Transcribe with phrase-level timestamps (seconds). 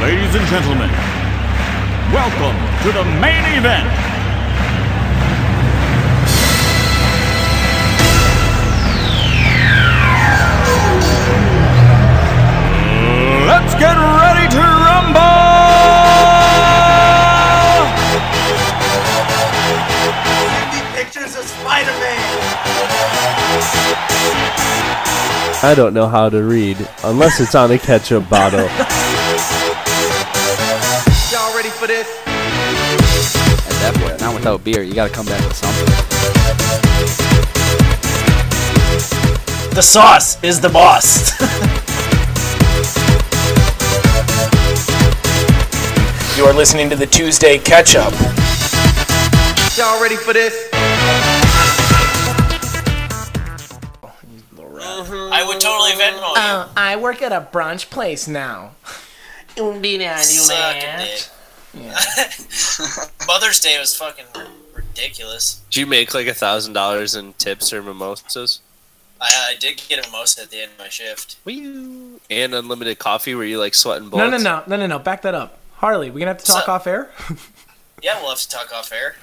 [0.00, 0.88] Ladies and gentlemen,
[2.10, 3.86] welcome to the main event.
[13.46, 15.20] Let's get ready to rumble!
[20.94, 22.40] pictures of Spider-Man.
[25.62, 28.66] I don't know how to read unless it's on a ketchup bottle.
[31.90, 32.20] Y'all ready for
[33.02, 33.36] this?
[33.66, 34.82] At that point, not without beer.
[34.82, 35.86] You gotta come back with something.
[39.74, 41.32] The sauce is the boss.
[46.38, 48.12] you are listening to the Tuesday Catch Up.
[49.76, 50.68] Y'all ready for this?
[55.32, 56.34] I would totally Venmo you.
[56.36, 58.76] Uh, I work at a brunch place now.
[59.56, 60.76] Suck
[61.74, 63.10] it.
[63.26, 64.26] Mother's Day was fucking
[64.74, 65.60] ridiculous.
[65.70, 68.60] Did you make like a thousand dollars in tips or mimosas?
[69.20, 71.36] I, I did get a mimosa at the end of my shift.
[71.44, 72.18] Wee.
[72.30, 73.34] And unlimited coffee?
[73.34, 74.42] Were you like sweating No, bullets?
[74.42, 74.96] no, no, no, no, no.
[74.96, 74.98] no.
[74.98, 75.58] Back that up.
[75.74, 77.10] Harley, we gonna have to talk So- off air.
[78.02, 79.16] Yeah, we'll have to talk off air.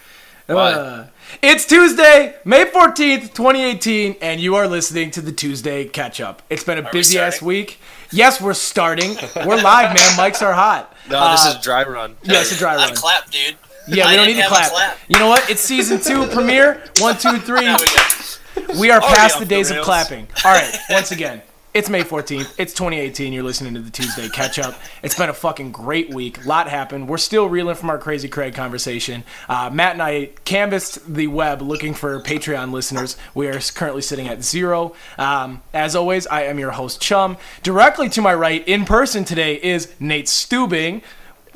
[0.47, 1.05] Uh,
[1.41, 6.43] it's Tuesday, May 14th, 2018, and you are listening to the Tuesday Catch Up.
[6.47, 7.79] It's been a we busy ass week.
[8.11, 9.15] Yes, we're starting.
[9.35, 10.09] We're live, man.
[10.17, 10.93] Mics are hot.
[11.09, 12.17] No, this Uh, is dry run.
[12.23, 12.93] Yeah, it's a dry I run.
[12.95, 13.55] clap, dude.
[13.87, 14.71] Yeah, I we don't need to clap.
[14.71, 14.97] clap.
[15.07, 15.49] You know what?
[15.49, 16.83] It's season two premiere.
[16.99, 17.61] One, two, three.
[17.61, 18.77] We.
[18.77, 20.27] We are Already past off the the days of clapping.
[20.43, 21.41] All right, once again,
[21.77, 22.55] it's May 14th.
[22.57, 23.33] It's 2018.
[23.33, 24.73] You're listening to the Tuesday Catch Up.
[25.03, 26.43] It's been a fucking great week.
[26.43, 27.07] A lot happened.
[27.07, 29.23] We're still reeling from our crazy Craig conversation.
[29.47, 33.15] Uh, Matt and I canvassed the web looking for Patreon listeners.
[33.35, 34.95] We are currently sitting at zero.
[35.19, 37.37] Um, as always, I am your host, Chum.
[37.61, 41.03] Directly to my right, in person today, is Nate Stubing.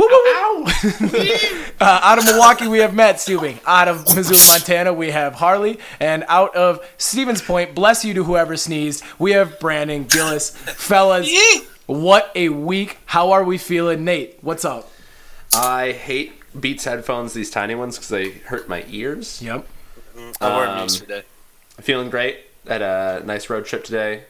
[0.02, 0.66] Woo, woo, woo.
[1.80, 3.60] uh, out of Milwaukee, we have Matt Stubing.
[3.68, 5.78] Out of Missoula, Montana, we have Harley.
[6.00, 10.50] And out of Stevens Point, bless you to whoever sneezed, we have Brandon Gillis.
[10.50, 11.30] Fellas,
[11.86, 12.98] what a week.
[13.06, 14.04] How are we feeling?
[14.04, 14.90] Nate, what's up?
[15.54, 19.40] I hate Beats headphones, these tiny ones, because they hurt my ears.
[19.42, 19.68] Yep.
[20.42, 21.24] I wore them Um, yesterday.
[21.80, 22.40] Feeling great.
[22.68, 24.24] Had a nice road trip today.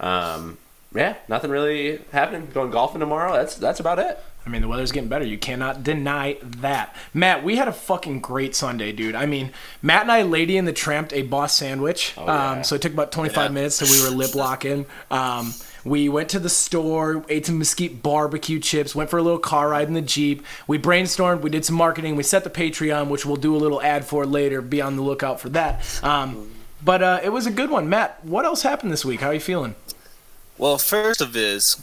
[0.00, 0.58] Um,
[0.94, 2.48] yeah, nothing really happening.
[2.52, 3.32] Going golfing tomorrow.
[3.34, 4.18] That's that's about it.
[4.44, 5.24] I mean, the weather's getting better.
[5.24, 6.96] You cannot deny that.
[7.12, 9.14] Matt, we had a fucking great Sunday, dude.
[9.14, 9.52] I mean,
[9.82, 12.14] Matt and I, Lady and the Tramped a boss sandwich.
[12.16, 12.52] yeah.
[12.52, 14.86] um, so it took about 25 minutes, so we were lip locking.
[15.10, 15.52] Um,
[15.84, 19.70] we went to the store, ate some mesquite barbecue chips, went for a little car
[19.70, 20.44] ride in the Jeep.
[20.66, 23.80] We brainstormed, we did some marketing, we set the Patreon, which we'll do a little
[23.80, 24.60] ad for later.
[24.60, 25.82] Be on the lookout for that.
[26.02, 26.50] Um,
[26.82, 27.88] but uh, it was a good one.
[27.88, 29.20] Matt, what else happened this week?
[29.20, 29.74] How are you feeling?
[30.58, 31.80] Well, first of is,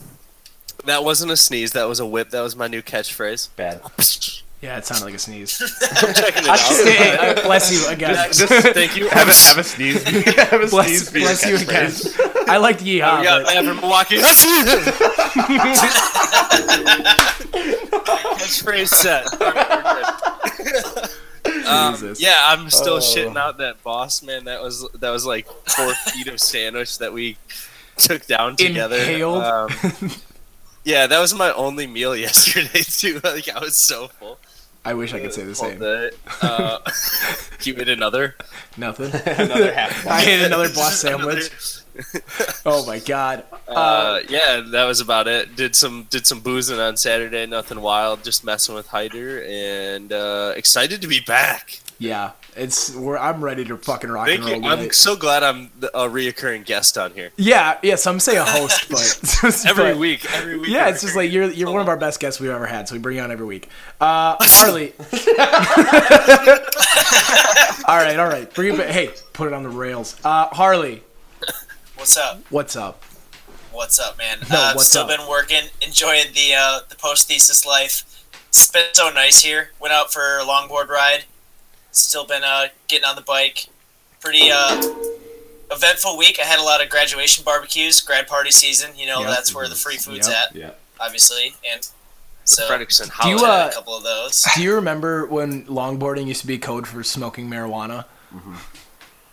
[0.86, 1.72] that wasn't a sneeze.
[1.74, 2.30] That was a whip.
[2.32, 3.50] That was my new catchphrase.
[3.56, 3.82] Bad.
[4.60, 5.62] Yeah, it sounded like a sneeze.
[5.92, 6.60] I'm checking it out.
[7.38, 8.16] Hey, bless you again.
[8.74, 9.08] Thank you.
[9.10, 10.04] have a have a sneeze.
[10.36, 11.92] have a Bless, bless you again.
[12.50, 13.20] I like yeehaw.
[13.20, 14.18] We got but- Matt from Milwaukee.
[17.58, 19.26] Catchphrase set.
[21.68, 22.22] Um, Jesus.
[22.22, 24.46] yeah, I'm still shitting out that boss man.
[24.46, 27.38] That was that was like four feet of sandwich that we
[27.98, 28.96] took down together.
[28.98, 29.44] Inhaled?
[29.44, 29.70] Um,
[30.88, 33.20] yeah, that was my only meal yesterday too.
[33.24, 34.40] Like I was so full.
[34.86, 35.80] I wish I could say the same.
[35.80, 36.12] day.
[36.42, 36.80] Uh,
[37.64, 38.36] you ate another.
[38.78, 39.12] Nothing.
[39.26, 40.08] Another half.
[40.08, 41.52] I ate another boss sandwich.
[42.66, 43.44] Oh my god.
[43.68, 45.58] Uh, yeah, that was about it.
[45.58, 47.46] Did some did some boozing on Saturday.
[47.46, 48.24] Nothing wild.
[48.24, 51.82] Just messing with Hyder and uh, excited to be back.
[52.00, 54.62] Yeah, it's we're, I'm ready to fucking rock Thank and roll.
[54.62, 54.68] you.
[54.70, 54.94] I'm tonight.
[54.94, 57.96] so glad I'm a reoccurring guest on here Yeah, yeah.
[57.96, 58.88] Some say a host,
[59.42, 60.32] but every but- week.
[60.34, 60.70] Every week.
[60.70, 62.94] Yeah, it's just like you're you're one of our best guests we've ever had, so
[62.94, 63.70] we bring you on every week.
[64.00, 64.94] Uh, Harley.
[67.88, 68.52] all right, all right.
[68.54, 68.90] Bring it.
[68.90, 70.16] Hey, put it on the rails.
[70.24, 71.04] Uh, Harley,
[71.96, 72.42] What's up?
[72.50, 73.04] what's up?
[73.72, 74.38] What's up, man?
[74.52, 75.10] No, uh, what's still up?
[75.18, 78.04] been working, enjoying the uh, the post thesis life.
[78.50, 79.70] It's been so nice here.
[79.80, 81.26] Went out for a longboard ride.
[81.92, 83.68] Still been uh, getting on the bike.
[84.20, 84.82] Pretty uh,
[85.72, 86.40] eventful week.
[86.42, 88.92] I had a lot of graduation barbecues, grad party season.
[88.98, 89.30] You know, Yep.
[89.30, 90.38] that's where the free food's Yep.
[90.50, 90.70] at, Yeah.
[91.00, 91.56] obviously.
[91.72, 91.88] And
[92.44, 94.46] so Fredrickson Do you, uh, a couple of those.
[94.56, 98.06] Do you remember when longboarding used to be code for smoking marijuana?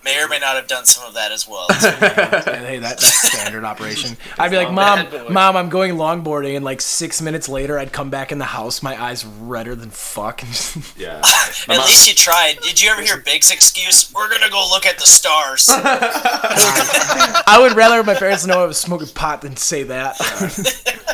[0.04, 1.66] May or may not have done some of that as well.
[1.70, 4.16] hey, that, that's standard operation.
[4.38, 8.10] I'd be like, mom, mom, I'm going longboarding, and like six minutes later, I'd come
[8.10, 10.42] back in the house, my eyes redder than fuck.
[10.42, 11.18] and just- Yeah.
[11.68, 12.58] At least you tried.
[12.62, 14.12] Did you ever hear Big's excuse?
[14.14, 15.66] We're gonna go look at the stars.
[15.70, 20.16] I would rather my parents know I was smoking pot than say that.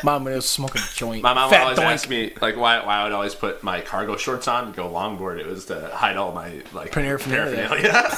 [0.05, 1.23] mom, I was smoking a joint.
[1.23, 1.85] My mom would Fat always doink.
[1.93, 4.89] ask me like why, why I would always put my cargo shorts on and go
[4.89, 5.39] longboard.
[5.39, 7.69] It was to hide all my like Paraphernalia.
[7.69, 8.09] paraphernalia.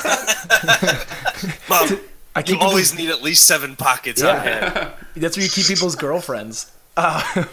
[1.69, 2.01] Mom,
[2.35, 4.93] I you always need at least seven pockets on hand.
[5.17, 6.71] That's where you keep people's girlfriends.
[6.97, 7.45] Uh,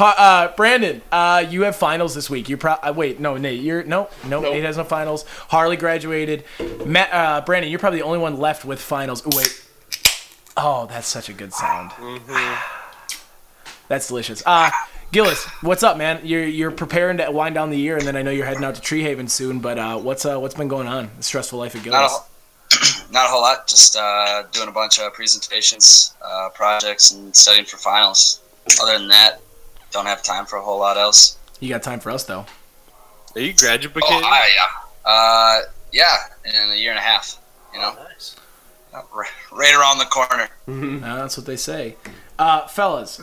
[0.00, 2.48] uh, Brandon, uh, you have finals this week.
[2.48, 5.24] You pro- uh, wait, no, Nate, you're no, no, Nate has no finals.
[5.48, 6.44] Harley graduated.
[6.86, 9.26] Matt, uh, Brandon, you're probably the only one left with finals.
[9.26, 9.64] Ooh, wait,
[10.56, 11.90] oh, that's such a good sound.
[13.88, 14.42] That's delicious.
[14.44, 14.70] Uh,
[15.10, 16.20] Gillis, what's up, man?
[16.24, 18.74] You're you're preparing to wind down the year, and then I know you're heading out
[18.74, 19.60] to Tree Haven soon.
[19.60, 21.10] But uh, what's uh, what's been going on?
[21.16, 22.26] The stressful life of Not a, whole-
[23.10, 23.66] not a whole lot.
[23.66, 28.42] Just uh, doing a bunch of presentations, uh, projects, and studying for finals.
[28.82, 29.40] Other than that,
[29.92, 31.38] don't have time for a whole lot else.
[31.58, 32.44] You got time for us though.
[33.34, 34.02] Are you graduating?
[34.04, 35.10] Oh, I, yeah.
[35.10, 35.60] Uh,
[35.90, 37.38] yeah, in a year and a half.
[37.72, 38.36] You know, nice.
[38.92, 40.48] right, right around the corner.
[41.02, 41.96] Uh, that's what they say.
[42.38, 43.22] Uh, fellas,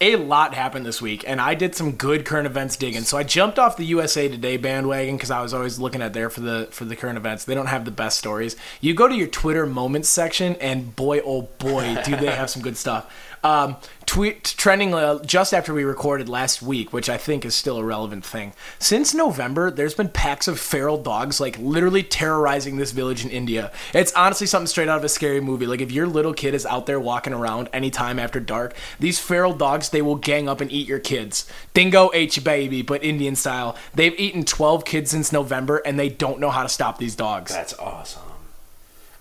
[0.00, 3.02] a lot happened this week, and I did some good current events digging.
[3.02, 6.28] So I jumped off the USA Today bandwagon because I was always looking at there
[6.28, 7.44] for the for the current events.
[7.44, 8.56] They don't have the best stories.
[8.80, 12.62] You go to your Twitter moments section, and boy, oh boy, do they have some
[12.62, 13.10] good stuff.
[13.46, 13.76] Um,
[14.06, 17.84] tweet trending uh, just after we recorded last week, which I think is still a
[17.84, 18.54] relevant thing.
[18.80, 23.70] Since November, there's been packs of feral dogs like literally terrorizing this village in India.
[23.94, 25.64] It's honestly something straight out of a scary movie.
[25.64, 29.52] Like if your little kid is out there walking around anytime after dark, these feral
[29.52, 31.48] dogs they will gang up and eat your kids.
[31.72, 33.76] Dingo ate your baby, but Indian style.
[33.94, 37.52] They've eaten 12 kids since November, and they don't know how to stop these dogs.
[37.52, 38.22] That's awesome.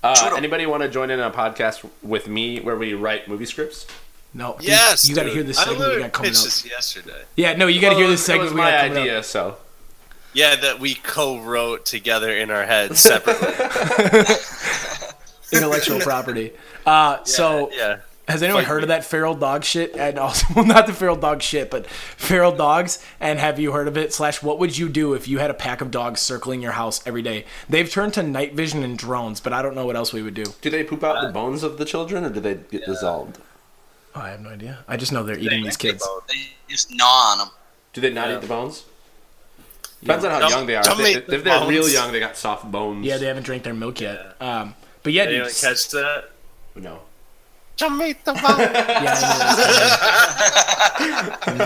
[0.02, 3.46] Uh, anybody want to join in on a podcast with me where we write movie
[3.46, 3.86] scripts?
[4.36, 6.44] No, you- Yes, you, got to hear this I segment we literally got coming up.
[6.44, 7.22] this yesterday.
[7.38, 8.98] Yeah, no, you got to hear Well, this it segment was we my got coming
[9.04, 9.26] idea, up.
[9.26, 9.58] so
[10.34, 13.48] Yeah, that we co-wrote together in our heads separately.
[15.54, 16.52] Intellectual property.
[16.86, 18.84] Uh, so yeah, Has anyone Fight heard me.
[18.84, 19.96] of that feral dog shit?
[19.96, 23.02] And also, well, not the feral dog shit, but feral dogs.
[23.20, 24.12] And have you heard of it?
[24.14, 27.02] Slash, what would you do if you had a pack of dogs circling your house
[27.08, 27.46] every day?
[27.70, 30.34] They've turned to night vision and drones, but I don't know what else we would
[30.34, 30.44] do.
[30.62, 33.38] do they poop out the bones of the children or do they get dissolved?
[34.16, 34.80] Oh, I have no idea.
[34.88, 36.08] I just know they're eating these kids.
[36.30, 36.36] They
[36.70, 37.50] just gnaw on them.
[37.94, 38.86] Do they not eat the bones?
[40.02, 40.84] Depends on how Don't- young they are.
[40.90, 43.06] If, they, eat the if they're real young, they got soft bones.
[43.06, 44.36] Yeah, they haven't drank their milk yet.
[44.40, 46.30] Um, but yeah, anyone dude, catch that?
[46.76, 47.00] no.
[47.78, 49.18] Jamaica yeah,
[51.42, 51.56] I know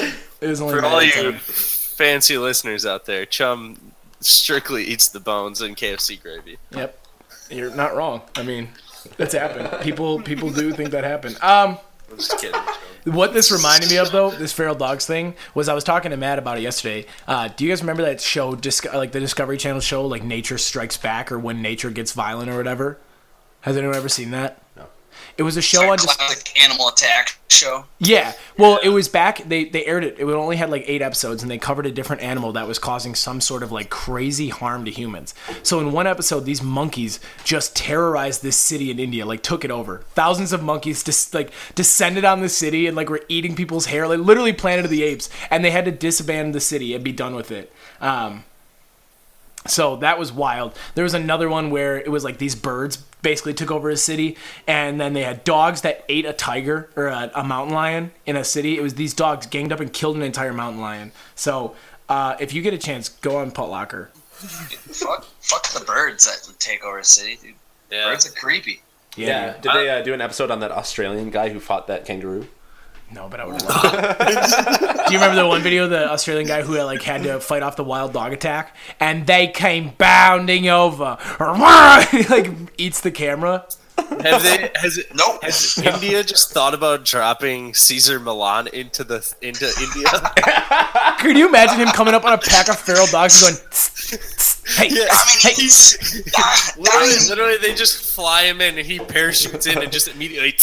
[0.00, 0.16] nice.
[0.40, 1.34] It was only For all you time.
[1.34, 6.56] fancy listeners out there, Chum strictly eats the bones in KFC gravy.
[6.72, 6.98] Yep,
[7.50, 8.22] you're not wrong.
[8.36, 8.70] I mean,
[9.16, 9.82] that's happened.
[9.82, 11.36] People, people do think that happened.
[11.42, 11.78] Um.
[12.10, 12.60] I'm just kidding.
[13.04, 16.16] What this reminded me of, though, this feral dogs thing, was I was talking to
[16.16, 17.06] Matt about it yesterday.
[17.26, 20.58] Uh, do you guys remember that show, Disco- like the Discovery Channel show, like Nature
[20.58, 22.98] Strikes Back, or When Nature Gets Violent, or whatever?
[23.60, 24.60] Has anyone ever seen that?
[25.38, 27.84] It was a show like on just animal attack show.
[27.98, 28.32] yeah.
[28.56, 29.48] Well, it was back.
[29.48, 30.18] They they aired it.
[30.18, 33.14] It only had like eight episodes, and they covered a different animal that was causing
[33.14, 35.34] some sort of like crazy harm to humans.
[35.62, 39.70] So in one episode, these monkeys just terrorized this city in India, like took it
[39.70, 40.04] over.
[40.14, 44.06] Thousands of monkeys just like descended on the city and like were eating people's hair,
[44.06, 47.12] like literally Planet of the Apes, and they had to disband the city and be
[47.12, 47.72] done with it.
[48.00, 48.44] Um,
[49.66, 50.74] so that was wild.
[50.94, 54.36] There was another one where it was like these birds basically took over a city,
[54.66, 58.36] and then they had dogs that ate a tiger or a, a mountain lion in
[58.36, 58.78] a city.
[58.78, 61.12] It was these dogs ganged up and killed an entire mountain lion.
[61.34, 61.74] So
[62.08, 64.08] uh, if you get a chance, go on Putlocker.
[64.10, 67.54] fuck, fuck the birds that take over a city, dude.
[67.90, 68.10] Yeah.
[68.10, 68.82] Birds are creepy.
[69.16, 69.54] Yeah.
[69.60, 72.48] Did they uh, do an episode on that Australian guy who fought that kangaroo?
[73.12, 73.82] No, but I would love
[75.08, 77.62] Do you remember the one video, the Australian guy who uh, like had to fight
[77.62, 81.16] off the wild dog attack, and they came bounding over,
[82.10, 83.66] He, like eats the camera.
[84.22, 84.70] Have they?
[84.76, 85.14] Has it?
[85.14, 85.42] Nope.
[85.42, 90.08] Has India just thought about dropping Cesar Millan into the into India?
[91.20, 94.10] Could you imagine him coming up on a pack of feral dogs and going, "Tss,
[94.10, 95.06] tss, "Hey, Yeah,
[95.40, 96.22] hey, he's
[96.78, 100.54] literally, literally they just fly him in and he parachutes in and just immediately.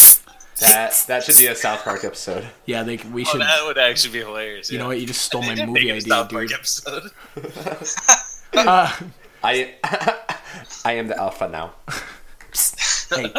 [0.60, 2.48] That that should be a South Park episode.
[2.66, 4.72] yeah, they we Oh, should." that would actually be hilarious.
[4.72, 4.84] You yeah.
[4.84, 5.00] know what?
[5.00, 7.12] You just stole my movie make a idea, South Park episode.
[8.54, 8.92] Uh,
[9.44, 9.76] I
[10.86, 11.74] I am the alpha now.
[13.14, 13.32] hey,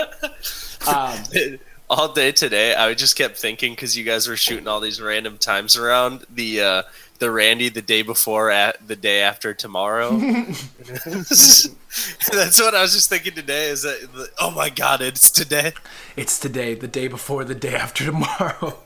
[0.86, 1.58] um,
[1.90, 5.38] all day today, I just kept thinking because you guys were shooting all these random
[5.38, 6.82] times around the uh,
[7.18, 10.18] the Randy the day before at the day after tomorrow.
[12.32, 13.68] That's what I was just thinking today.
[13.68, 15.72] Is that oh my god, it's today.
[16.16, 18.78] It's today, the day before, the day after tomorrow.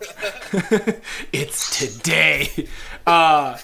[1.33, 2.69] it's today.
[3.07, 3.59] Uh,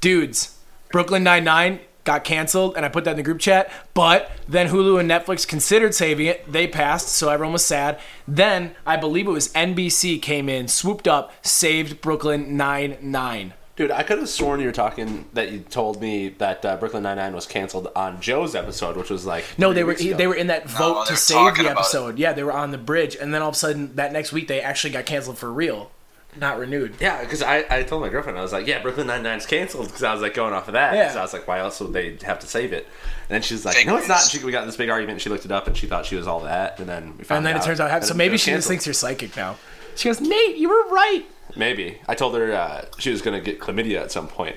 [0.00, 0.56] dudes,
[0.90, 3.70] Brooklyn Nine-Nine got canceled, and I put that in the group chat.
[3.94, 6.50] But then Hulu and Netflix considered saving it.
[6.50, 7.98] They passed, so everyone was sad.
[8.28, 13.54] Then I believe it was NBC came in, swooped up, saved Brooklyn Nine-Nine.
[13.76, 17.02] Dude, I could have sworn you were talking that you told me that uh, Brooklyn
[17.02, 20.16] Nine Nine was canceled on Joe's episode, which was like No, three they were ago.
[20.16, 21.66] they were in that vote they to save the about it.
[21.70, 22.18] episode.
[22.18, 24.46] Yeah, they were on the bridge, and then all of a sudden that next week
[24.46, 25.90] they actually got canceled for real,
[26.38, 26.94] not renewed.
[27.00, 29.86] Yeah, because I, I told my girlfriend I was like, yeah, Brooklyn Nine Nine's canceled
[29.86, 30.94] because I was like going off of that.
[30.94, 31.08] Yeah.
[31.08, 32.84] 'Cause I was like, why else would they have to save it?
[33.28, 34.20] And then she was like, Fake no, it's not.
[34.20, 35.14] She, we got in this big argument.
[35.14, 37.24] and She looked it up and she thought she was all that, and then we
[37.24, 37.62] found And then out.
[37.62, 39.56] it turns out, so maybe was she just thinks you're psychic now.
[39.96, 41.24] She goes, Nate, you were right.
[41.56, 41.98] Maybe.
[42.08, 44.56] I told her uh, she was gonna get chlamydia at some point.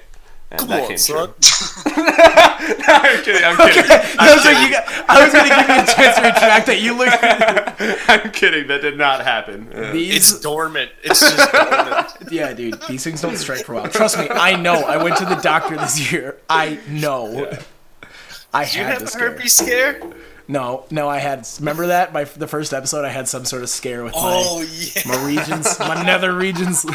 [0.50, 1.34] And Come that on, came son.
[1.42, 1.94] true.
[1.96, 3.44] I'm kidding.
[3.44, 3.84] I'm kidding.
[4.20, 6.80] I was like, you got, I was gonna give you a chance to retract that.
[6.80, 7.10] You look
[8.10, 8.68] I'm kidding.
[8.68, 9.70] That did not happen.
[9.74, 10.16] Uh, these.
[10.16, 10.92] It's dormant.
[11.04, 12.32] It's just dormant.
[12.32, 13.90] yeah, dude, these things don't strike for a while.
[13.90, 14.76] Trust me, I know.
[14.86, 16.38] I went to the doctor this year.
[16.50, 17.52] I know.
[18.54, 19.32] I Do you had have this a scare.
[19.32, 20.02] herpes scare?
[20.48, 21.48] No, no, I had.
[21.60, 22.14] Remember that?
[22.14, 24.20] My the first episode, I had some sort of scare with my.
[24.22, 25.02] Oh yeah.
[25.06, 26.86] my regions, my nether regions.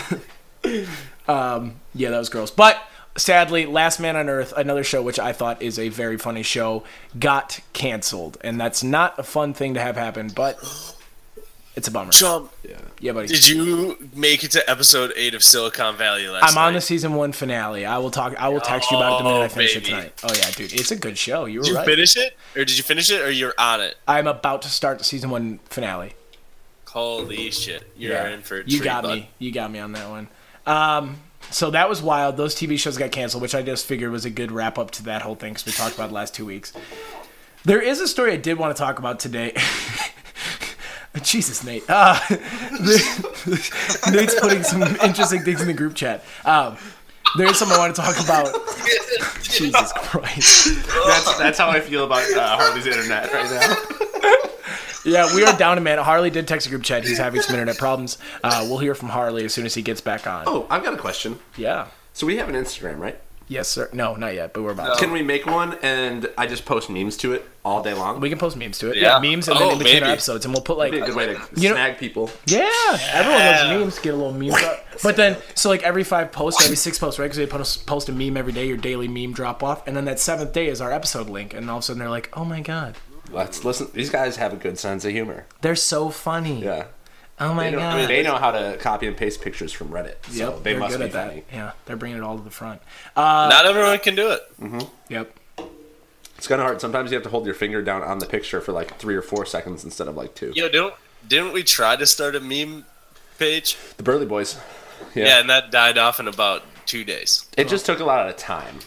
[1.28, 2.50] um, yeah, that was gross.
[2.50, 2.82] But
[3.16, 6.84] sadly, Last Man on Earth, another show which I thought is a very funny show,
[7.18, 10.30] got canceled, and that's not a fun thing to have happen.
[10.34, 10.58] But
[11.74, 12.12] it's a bummer.
[12.12, 12.48] Sean,
[13.00, 13.28] Yeah, buddy.
[13.28, 16.50] did you make it to episode eight of Silicon Valley last night?
[16.52, 17.84] I'm on the season one finale.
[17.86, 18.34] I will talk.
[18.40, 20.20] I will text you about it the minute I Oh, finish it tonight.
[20.22, 21.46] Oh yeah, dude, it's a good show.
[21.46, 21.86] You were Did you right.
[21.86, 23.96] finish it, or did you finish it, or you're on it?
[24.06, 26.14] I'm about to start the season one finale.
[26.88, 28.28] Holy shit, you're Yeah.
[28.30, 29.14] in for a You got bud.
[29.14, 29.30] me.
[29.38, 30.28] You got me on that one.
[30.66, 32.36] Um, so that was wild.
[32.36, 35.02] Those TV shows got canceled, which I just figured was a good wrap up to
[35.04, 36.72] that whole thing because we talked about the last two weeks.
[37.64, 39.54] There is a story I did want to talk about today.
[41.22, 41.84] Jesus, Nate.
[41.88, 42.18] Uh,
[44.10, 46.24] Nate's putting some interesting things in the group chat.
[46.44, 46.76] Um,
[47.36, 48.54] there's something I want to talk about.
[49.42, 50.86] Jesus Christ.
[51.06, 53.76] that's that's how I feel about uh, Harley's internet right now.
[55.04, 55.98] Yeah, we are down a man.
[55.98, 57.04] Harley did text a group chat.
[57.04, 58.18] He's having some internet problems.
[58.44, 60.44] Uh, we'll hear from Harley as soon as he gets back on.
[60.46, 61.38] Oh, I've got a question.
[61.56, 61.88] Yeah.
[62.12, 63.18] So we have an Instagram, right?
[63.52, 63.90] Yes, sir.
[63.92, 65.04] No, not yet, but we're about to.
[65.04, 68.18] Can we make one and I just post memes to it all day long?
[68.20, 68.96] We can post memes to it.
[68.96, 69.30] Yeah, Yeah.
[69.30, 70.12] memes and then Oh, in between our maybe.
[70.12, 72.30] episodes, and we'll put like, Be a good way to You know- snag people.
[72.46, 72.68] yeah,
[73.12, 73.98] everyone loves memes.
[73.98, 74.50] Get a little meme.
[74.58, 74.78] drop.
[75.02, 77.26] But then, so like every five posts, every six posts, right?
[77.26, 80.04] Because they post, post a meme every day, your daily meme drop off, and then
[80.06, 82.44] that seventh day is our episode link, and all of a sudden they're like, oh
[82.44, 82.96] my god,
[83.30, 83.88] Let's listen.
[83.94, 85.46] These guys have a good sense of humor.
[85.62, 86.62] they're so funny.
[86.64, 86.84] Yeah.
[87.44, 87.94] Oh my They know, god.
[87.94, 90.14] I mean, they know how to copy and paste pictures from Reddit.
[90.28, 91.28] So Yep, they must good be at that.
[91.28, 91.44] funny.
[91.52, 92.80] Yeah, they're bringing it all to the front.
[93.16, 94.88] Uh, Not everyone can do it.
[95.08, 95.34] Yep.
[96.38, 96.80] It's kind of hard.
[96.80, 99.22] Sometimes you have to hold your finger down on the picture for like three or
[99.22, 100.52] four seconds instead of like two.
[100.54, 100.94] Yo, didn't
[101.26, 102.84] didn't we try to start a meme
[103.38, 103.76] page?
[103.96, 104.58] The Burley Boys.
[105.14, 105.26] Yeah.
[105.26, 107.46] Yeah, and that died off in about two days.
[107.56, 108.80] It just took a lot of time.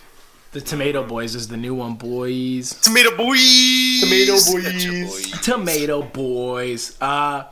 [0.51, 2.71] The Tomato Boys is the new one, boys.
[2.81, 3.99] Tomato boys.
[4.01, 5.41] Tomato Gotcha, boys.
[5.41, 6.97] Tomato Boys.
[7.01, 7.43] Uh,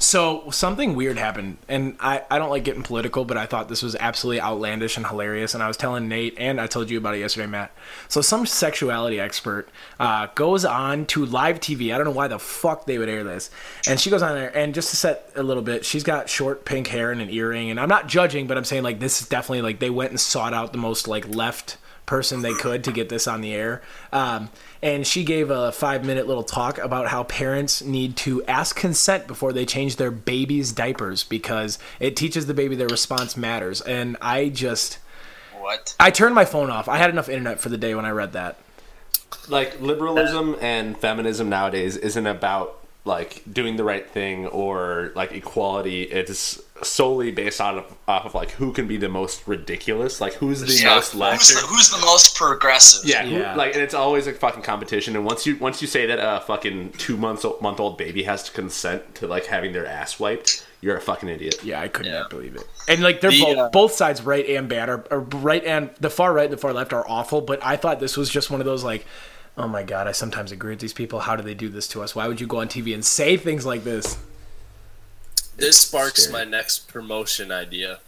[0.00, 3.82] so something weird happened, and I, I don't like getting political, but I thought this
[3.82, 5.52] was absolutely outlandish and hilarious.
[5.52, 7.70] And I was telling Nate, and I told you about it yesterday, Matt.
[8.08, 11.94] So some sexuality expert uh, goes on to live TV.
[11.94, 13.50] I don't know why the fuck they would air this,
[13.86, 16.64] and she goes on there, and just to set a little bit, she's got short
[16.64, 17.70] pink hair and an earring.
[17.70, 20.20] And I'm not judging, but I'm saying like this is definitely like they went and
[20.20, 21.76] sought out the most like left
[22.10, 23.80] person they could to get this on the air.
[24.12, 24.50] Um,
[24.82, 29.28] and she gave a five minute little talk about how parents need to ask consent
[29.28, 33.80] before they change their baby's diapers because it teaches the baby their response matters.
[33.80, 34.98] And I just,
[35.60, 35.94] What?
[36.00, 36.88] I turned my phone off.
[36.88, 38.58] I had enough internet for the day when I read that.
[39.48, 46.02] Like liberalism and feminism nowadays isn't about like doing the right thing or like equality.
[46.02, 50.60] It's solely based on off of like who can be the most ridiculous, like who's
[50.60, 50.94] the Yeah.
[50.96, 51.40] most left.
[51.50, 53.08] Who's the, who's the most progressive?
[53.08, 53.54] Yeah, who- Yeah.
[53.54, 55.16] like and it's always a fucking competition.
[55.16, 58.42] And once you once you say that a fucking two months month old baby has
[58.44, 61.56] to consent to like having their ass wiped, you're a fucking idiot.
[61.64, 62.20] Yeah, I could Yeah.
[62.20, 62.64] not believe it.
[62.86, 65.90] And like they're The, both, uh, both sides, right and bad, are, are right and
[66.00, 67.40] the far right and the far left are awful.
[67.40, 69.06] But I thought this was just one of those like,
[69.60, 71.20] oh my god, I sometimes agree with these people.
[71.20, 72.14] How do they do this to us?
[72.14, 74.18] Why would you go on TV and say things like this?
[75.56, 76.44] This sparks Scary.
[76.44, 78.00] my next promotion idea.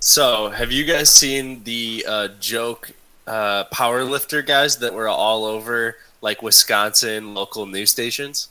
[0.00, 2.92] So, have you guys seen the uh, joke
[3.26, 8.48] uh, powerlifter guys that were all over like Wisconsin local news stations?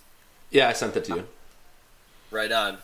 [0.50, 1.28] Yeah, I sent it to you.
[2.32, 2.80] Right on.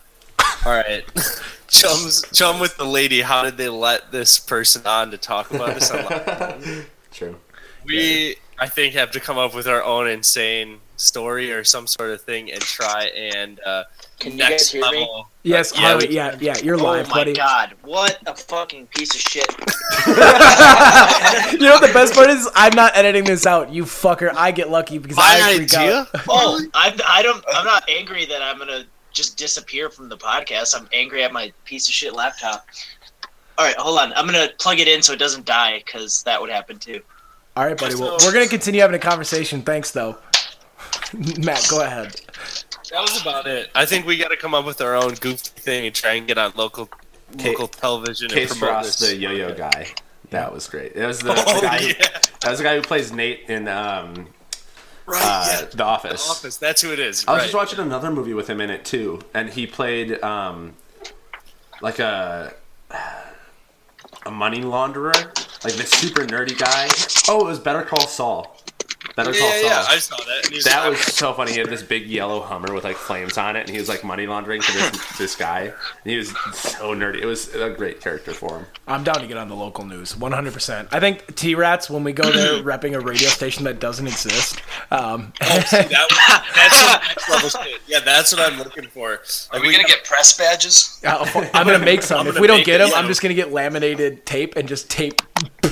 [0.64, 1.04] All right,
[1.68, 3.20] chums, chum with the lady.
[3.20, 5.90] How did they let this person on to talk about this?
[5.90, 6.86] online?
[7.12, 7.36] True.
[7.84, 12.10] we, I think, have to come up with our own insane story or some sort
[12.10, 13.82] of thing and try and uh,
[14.20, 15.00] Can you guys next hear me?
[15.00, 15.28] level.
[15.42, 17.32] Yes, Yeah, Harley, we- yeah, yeah, you're Oh live, my buddy.
[17.34, 19.46] god, what a fucking piece of shit.
[21.52, 22.48] You know what the best part is?
[22.54, 24.32] I'm not editing this out, you fucker.
[24.36, 25.98] I get lucky because I My freak idea.
[26.00, 26.08] out.
[26.28, 30.74] Oh, I'm, I don't, I'm not angry that I'm gonna just disappear from the podcast.
[30.78, 32.66] I'm angry at my piece of shit laptop.
[33.58, 34.12] All right, hold on.
[34.14, 37.00] I'm gonna plug it in so it doesn't die because that would happen too.
[37.56, 37.94] All right, buddy.
[37.94, 39.62] Well, we're gonna continue having a conversation.
[39.62, 40.16] Thanks, though.
[41.38, 42.14] Matt, go ahead.
[42.90, 43.70] That was about it.
[43.74, 46.26] I think we got to come up with our own goofy thing and try and
[46.26, 46.88] get on local
[47.44, 49.10] local television and Case promote Ross, this.
[49.10, 49.88] the yo-yo guy.
[50.30, 50.92] That was great.
[50.94, 51.78] It was the, Oh, the guy.
[51.80, 52.08] yeah.
[52.40, 54.26] That was the guy who plays Nate in um,
[55.06, 55.66] Right, uh, yeah.
[55.72, 56.28] The Office.
[56.30, 56.56] Office.
[56.56, 57.24] That's who it is.
[57.26, 57.44] I was right.
[57.44, 60.74] just watching another movie with him in it too, and he played um,
[61.82, 62.54] like a
[64.26, 65.12] a money launderer,
[65.64, 66.88] like this super nerdy guy.
[67.28, 68.56] Oh, it was Better Call Saul.
[69.16, 69.70] Better Call yeah, Saul.
[69.70, 70.50] yeah, I saw that.
[70.52, 71.52] And that was so funny.
[71.52, 74.02] He had this big yellow Hummer with like flames on it, and he was like
[74.02, 75.60] money laundering for this this guy.
[75.62, 75.72] And
[76.10, 77.20] he was so nerdy.
[77.20, 78.66] It was a great character for him.
[78.88, 80.88] I'm down to get on the local news, 100%.
[80.90, 84.60] I think T Rats, when we go there, repping a radio station that doesn't exist.
[84.90, 85.88] Um, that
[86.54, 87.80] that's some next level shit.
[87.86, 89.12] Yeah, that's what I'm looking for.
[89.12, 89.20] Are
[89.52, 90.98] Like, we gonna get press badges?
[91.04, 92.20] I'm gonna make some.
[92.20, 95.20] I'm If we don't get them, I'm just gonna get laminated tape and just tape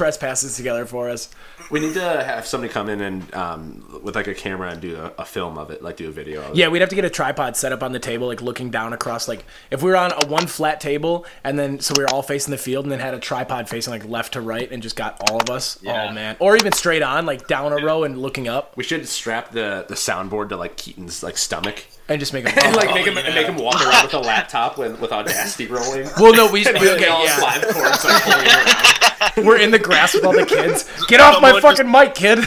[0.02, 1.30] press passes together for us.
[1.70, 4.96] We need to have somebody come in and um, with like a camera and do
[4.96, 6.56] a, a film of it, like do a video of it.
[6.56, 8.92] Yeah, we'd have to get a tripod set up on the table, like looking down
[8.92, 9.28] across.
[9.28, 12.22] Like if we were on a one flat table, and then so we were all
[12.24, 14.96] facing the field, and then had a tripod facing like left to right, and just
[14.96, 15.78] got all of us.
[15.82, 16.08] Yeah.
[16.10, 19.06] Oh man, or even straight on, like down a row and looking up, We should
[19.06, 22.94] strap the the soundboard to like Keaton's like stomach and just make and a like
[22.94, 23.34] make him yeah.
[23.34, 26.08] make him walk around with a laptop with with Audacity rolling.
[26.18, 27.38] Well, no, we, And we we okay, all yeah.
[27.38, 29.36] live cords like pulling around.
[29.46, 30.88] We're in the grass with all the kids.
[31.06, 32.44] Get off my Someone fucking mic, kid.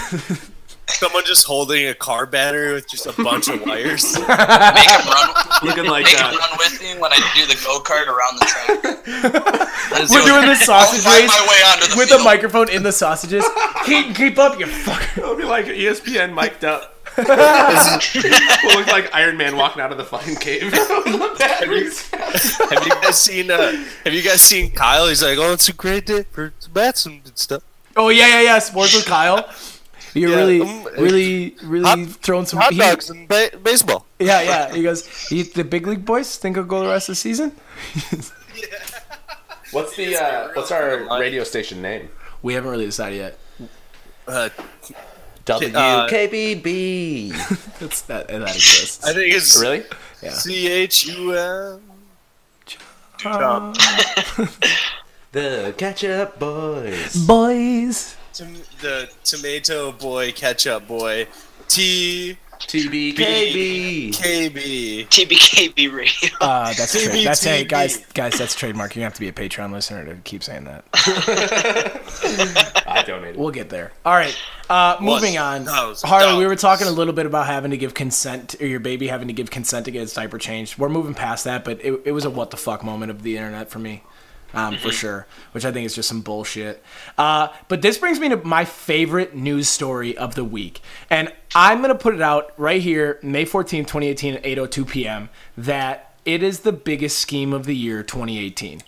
[0.87, 4.13] someone just holding a car battery with just a bunch of wires.
[4.19, 5.29] Make him run.
[5.63, 8.39] Looking like Make him uh, run with me when I do the go kart around
[8.39, 10.09] the track.
[10.11, 12.21] We're doing the sausage race my way onto the with field.
[12.21, 13.45] a microphone in the sausages.
[13.85, 15.17] Keep keep up, you fucker.
[15.19, 16.94] it'll be like ESPN mic'd up.
[17.17, 17.27] We'll
[18.77, 20.71] look like Iron Man walking out of the fucking cave.
[21.39, 22.09] Batteries.
[22.11, 23.51] have you guys seen?
[23.51, 23.71] Uh,
[24.03, 25.07] have you guys seen Kyle?
[25.07, 27.63] He's like, "Oh, it's a great day for bats and stuff."
[27.95, 28.59] Oh yeah, yeah, yeah.
[28.59, 29.49] Sports with Kyle.
[30.13, 32.79] You're Yeah, really, um, really, really hot- throwing some Hot heat.
[32.79, 34.05] dogs and ba- baseball.
[34.19, 34.73] Yeah, yeah.
[34.73, 37.51] He goes, "You- the big league boys think I'll go the rest of the season.
[39.71, 42.09] What's the uh, what's our radio station name?
[42.41, 43.37] We haven't really decided yet.
[44.27, 44.49] Uh,
[45.45, 47.31] WKBB.
[47.79, 49.03] That's uh, that that exists.
[49.05, 49.83] I think it's really?
[50.21, 50.31] yeah.
[50.31, 51.81] C H U M.
[55.31, 57.15] The Ketchup Boys.
[57.27, 58.15] Boys.
[58.33, 61.27] Tom- the tomato boy, ketchup boy,
[61.67, 64.13] T TBKB.
[64.13, 65.07] K B.
[65.09, 66.29] TBKB radio.
[66.41, 67.09] Uh, that's trade.
[67.09, 67.23] TBTB.
[67.25, 68.37] That's hey guys, guys.
[68.37, 68.95] That's trademark.
[68.95, 70.85] You have to be a Patreon listener to keep saying that.
[72.87, 73.37] I donated.
[73.37, 73.91] We'll get there.
[74.05, 74.37] All right.
[74.69, 75.65] Uh, moving on.
[75.65, 76.37] Harley, dumb.
[76.39, 79.27] we were talking a little bit about having to give consent, or your baby having
[79.27, 80.77] to give consent to get its diaper changed.
[80.77, 83.37] We're moving past that, but it, it was a what the fuck moment of the
[83.37, 84.03] internet for me.
[84.55, 86.81] Um, For sure, which I think is just some bullshit.
[87.17, 90.81] Uh, but this brings me to my favorite news story of the week.
[91.09, 95.29] And I'm going to put it out right here, May 14th, 2018, at 8.02 p.m.,
[95.57, 98.81] that it is the biggest scheme of the year, 2018.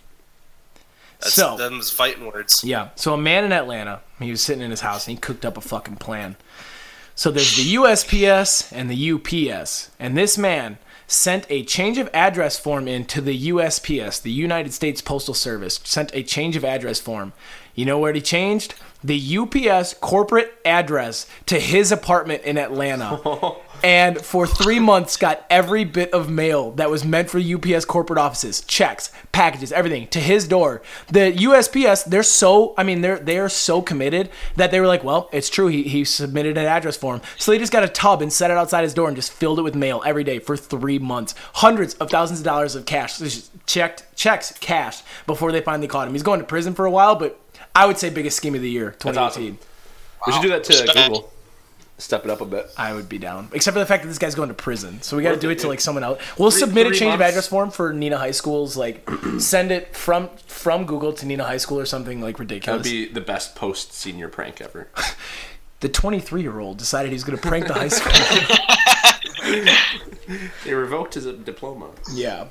[1.20, 2.64] That's So- them's fighting words.
[2.64, 2.88] Yeah.
[2.94, 5.56] So a man in Atlanta, he was sitting in his house and he cooked up
[5.56, 6.36] a fucking plan.
[7.14, 10.78] So there's the USPS and the UPS, and this man
[11.08, 15.80] sent a change of address form in to the USPS, the United States Postal Service,
[15.82, 17.32] sent a change of address form.
[17.74, 18.74] You know where he changed?
[19.02, 23.20] The UPS corporate address to his apartment in Atlanta.
[23.82, 28.18] and for three months got every bit of mail that was meant for UPS corporate
[28.18, 30.82] offices, checks, packages, everything to his door.
[31.08, 35.04] The USPS, they're so, I mean, they're they are so committed that they were like,
[35.04, 35.68] well, it's true.
[35.68, 38.56] He he submitted an address form, so they just got a tub and set it
[38.56, 41.94] outside his door and just filled it with mail every day for three months, hundreds
[41.94, 46.14] of thousands of dollars of cash, just checked checks, cash before they finally caught him.
[46.14, 47.40] He's going to prison for a while, but
[47.74, 49.18] I would say biggest scheme of the year, 2018.
[49.18, 49.58] awesome.
[50.26, 51.32] We should do that to Google.
[52.00, 52.70] Step it up a bit.
[52.76, 55.02] I would be down, except for the fact that this guy's going to prison.
[55.02, 56.22] So we got to do it, it to like someone else.
[56.38, 59.08] We'll Three- submit a three change of address form for Neenah High School's like
[59.38, 62.84] send it from from Google to Neenah High School or something like ridiculous.
[62.84, 64.88] That would be the best post senior prank ever.
[65.80, 68.12] the 23 year old decided he was going to prank the high school.
[70.64, 71.90] They revoked his diploma.
[72.12, 72.46] yeah.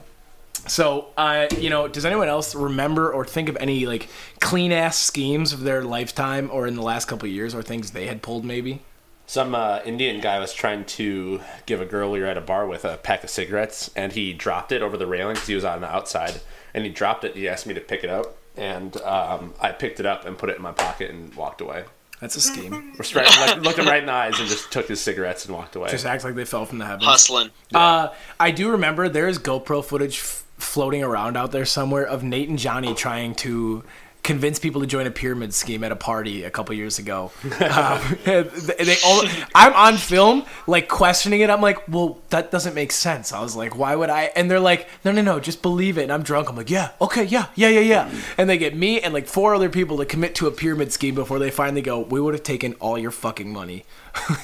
[0.68, 4.10] So, uh, you know, does anyone else remember or think of any like
[4.42, 7.92] clean ass schemes of their lifetime or in the last couple of years or things
[7.92, 8.82] they had pulled maybe?
[9.28, 12.66] Some uh, Indian guy was trying to give a girl we were at a bar
[12.66, 15.66] with a pack of cigarettes, and he dropped it over the railing because he was
[15.66, 16.40] on the outside.
[16.74, 17.36] And he dropped it.
[17.36, 20.50] He asked me to pick it up, and um, I picked it up and put
[20.50, 21.84] it in my pocket and walked away.
[22.22, 22.94] That's a scheme.
[22.98, 25.54] We're straight, like, looked him right in the eyes and just took his cigarettes and
[25.54, 25.90] walked away.
[25.92, 27.06] Just act like they fell from the heavens.
[27.06, 27.50] Hustling.
[27.74, 28.10] Uh,
[28.40, 32.50] I do remember there is GoPro footage f- floating around out there somewhere of Nate
[32.50, 33.84] and Johnny trying to
[34.28, 37.32] convince people to join a pyramid scheme at a party a couple years ago.
[37.44, 39.24] um, they, they all,
[39.56, 41.50] I'm on film, like questioning it.
[41.50, 43.32] I'm like, well, that doesn't make sense.
[43.32, 44.24] I was like, why would I?
[44.36, 46.04] And they're like, no, no, no, just believe it.
[46.04, 46.50] And I'm drunk.
[46.50, 48.12] I'm like, yeah, okay, yeah, yeah, yeah, yeah.
[48.38, 51.16] And they get me and like four other people to commit to a pyramid scheme
[51.16, 53.86] before they finally go, we would have taken all your fucking money.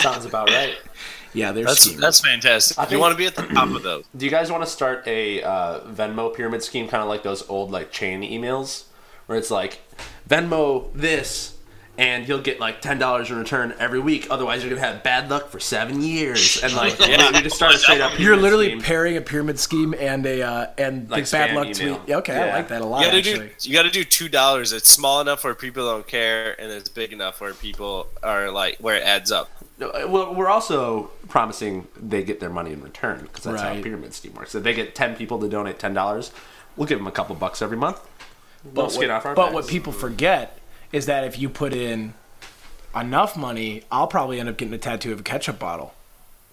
[0.00, 0.76] Sounds about right.
[1.32, 2.00] Yeah, they're That's schemers.
[2.00, 2.78] that's fantastic.
[2.78, 4.04] I you think- want to be at the top of those.
[4.16, 7.48] Do you guys want to start a uh, Venmo pyramid scheme, kind of like those
[7.48, 8.84] old like chain emails,
[9.28, 9.78] where it's like
[10.28, 11.56] Venmo this,
[11.96, 14.26] and you'll get like ten dollars in return every week.
[14.30, 16.62] Otherwise, you're gonna have bad luck for seven years.
[16.62, 18.18] And like, yeah, you just start a straight up.
[18.18, 18.80] You're literally scheme.
[18.82, 21.96] pairing a pyramid scheme and a uh, and Like the bad luck email.
[21.96, 22.08] tweet.
[22.08, 23.00] Yeah, okay, I like that a lot.
[23.00, 23.50] You gotta actually.
[23.58, 24.72] do you gotta do two dollars.
[24.72, 28.78] It's small enough where people don't care, and it's big enough where people are like
[28.78, 29.50] where it adds up.
[29.80, 33.80] Uh, Well, we're also promising they get their money in return because that's how Right.
[33.80, 34.54] a pyramid scheme works.
[34.54, 36.32] If they get ten people to donate ten dollars,
[36.76, 38.00] we'll give them a couple bucks every month.
[38.64, 40.58] But skin off our But what people forget
[40.92, 42.14] is that if you put in
[42.94, 45.94] enough money, I'll probably end up getting a tattoo of a ketchup bottle.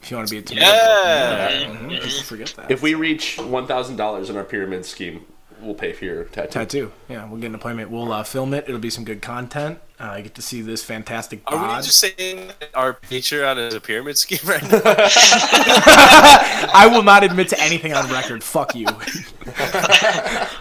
[0.01, 0.65] If you want to be a tomato.
[0.67, 1.65] Yeah.
[1.65, 2.69] Mhm, People forget that.
[2.71, 5.25] If we reach one thousand dollars in our pyramid scheme,
[5.61, 6.51] we'll pay for your tattoo.
[6.51, 7.91] tattoo, yeah, we'll get an appointment.
[7.91, 8.65] We'll uh, film it.
[8.67, 9.79] It'll be some good content.
[9.99, 13.73] Uh, I get to see this fantastic Are we just saying that our Patreon is
[13.73, 14.81] a pyramid scheme right now?
[14.85, 18.43] I will not admit to anything on record.
[18.43, 18.87] Fuck you.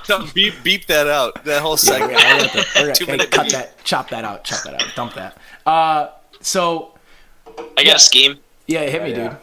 [0.09, 1.44] No, beep beep that out.
[1.46, 2.12] That whole segment.
[2.12, 3.52] we're gonna- we're gonna- Two hey, minute cut beep.
[3.52, 3.83] that.
[3.85, 4.44] Chop that out.
[4.44, 4.85] Chop that out.
[4.94, 5.37] Dump that.
[5.64, 6.09] Uh,
[6.42, 6.94] so
[7.78, 8.38] I got a scheme.
[8.66, 9.28] yeah, hit me, yeah.
[9.30, 9.38] dude.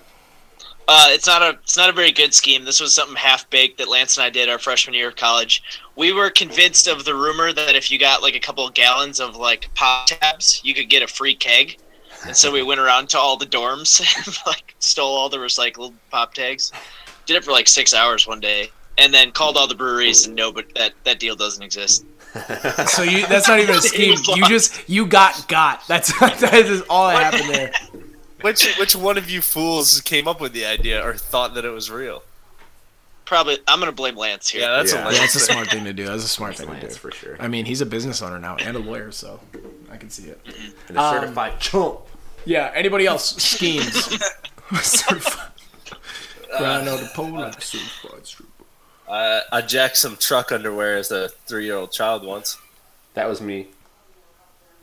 [0.88, 2.66] Uh, it's not a it's not a very good scheme.
[2.66, 5.64] This was something half baked that Lance and I did our freshman year of college.
[5.96, 9.20] We were convinced of the rumor that if you got like a couple of gallons
[9.20, 11.78] of like pop tabs, you could get a free keg.
[12.26, 15.94] And so we went around to all the dorms and like stole all the recycled
[16.10, 16.72] pop tags.
[17.26, 20.36] Did it for like six hours one day, and then called all the breweries and
[20.36, 22.06] no, but that that deal doesn't exist.
[22.88, 24.18] So you that's not even a scheme.
[24.36, 25.86] You just you got got.
[25.88, 27.72] That's that is all that happened there.
[28.42, 31.70] Which which one of you fools came up with the idea or thought that it
[31.70, 32.24] was real?
[33.26, 34.62] Probably I'm gonna blame Lance here.
[34.62, 35.08] Yeah, that's Yeah.
[35.08, 36.06] a Yeah, that's a smart thing to do.
[36.06, 36.90] That's a smart thing to do.
[36.90, 37.38] for sure.
[37.40, 39.40] I mean, he's a business owner now and a lawyer, so
[39.92, 40.40] I can see it.
[40.90, 42.00] And a certified chump.
[42.46, 42.72] Yeah.
[42.76, 44.18] Anybody else schemes?
[44.82, 45.52] Certified.
[46.58, 47.54] Grano de Pola.
[49.08, 52.58] Uh, I jacked some truck underwear as a three-year-old child once.
[53.14, 53.68] That was me.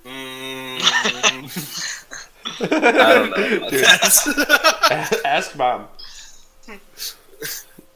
[0.05, 0.79] Mm,
[2.61, 3.57] I don't know.
[3.69, 5.21] about that.
[5.25, 5.87] Ask mom.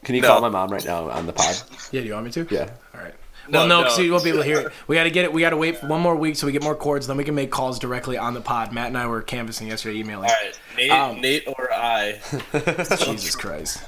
[0.03, 0.27] Can you No.
[0.27, 1.55] call my mom right now on the pod?
[1.91, 2.47] Yeah, do you want me to?
[2.51, 2.69] Yeah.
[2.93, 3.13] All right.
[3.49, 3.83] No, well, no, no.
[3.83, 4.73] because you won't be able to hear it.
[4.87, 5.33] We got to get it.
[5.33, 7.07] We got to wait for one more week so we get more chords.
[7.07, 8.71] Then we can make calls directly on the pod.
[8.73, 10.29] Matt and I were canvassing yesterday, emailing.
[10.29, 12.19] All right, Nate, Um, Nate or I,
[12.99, 13.83] Jesus Christ.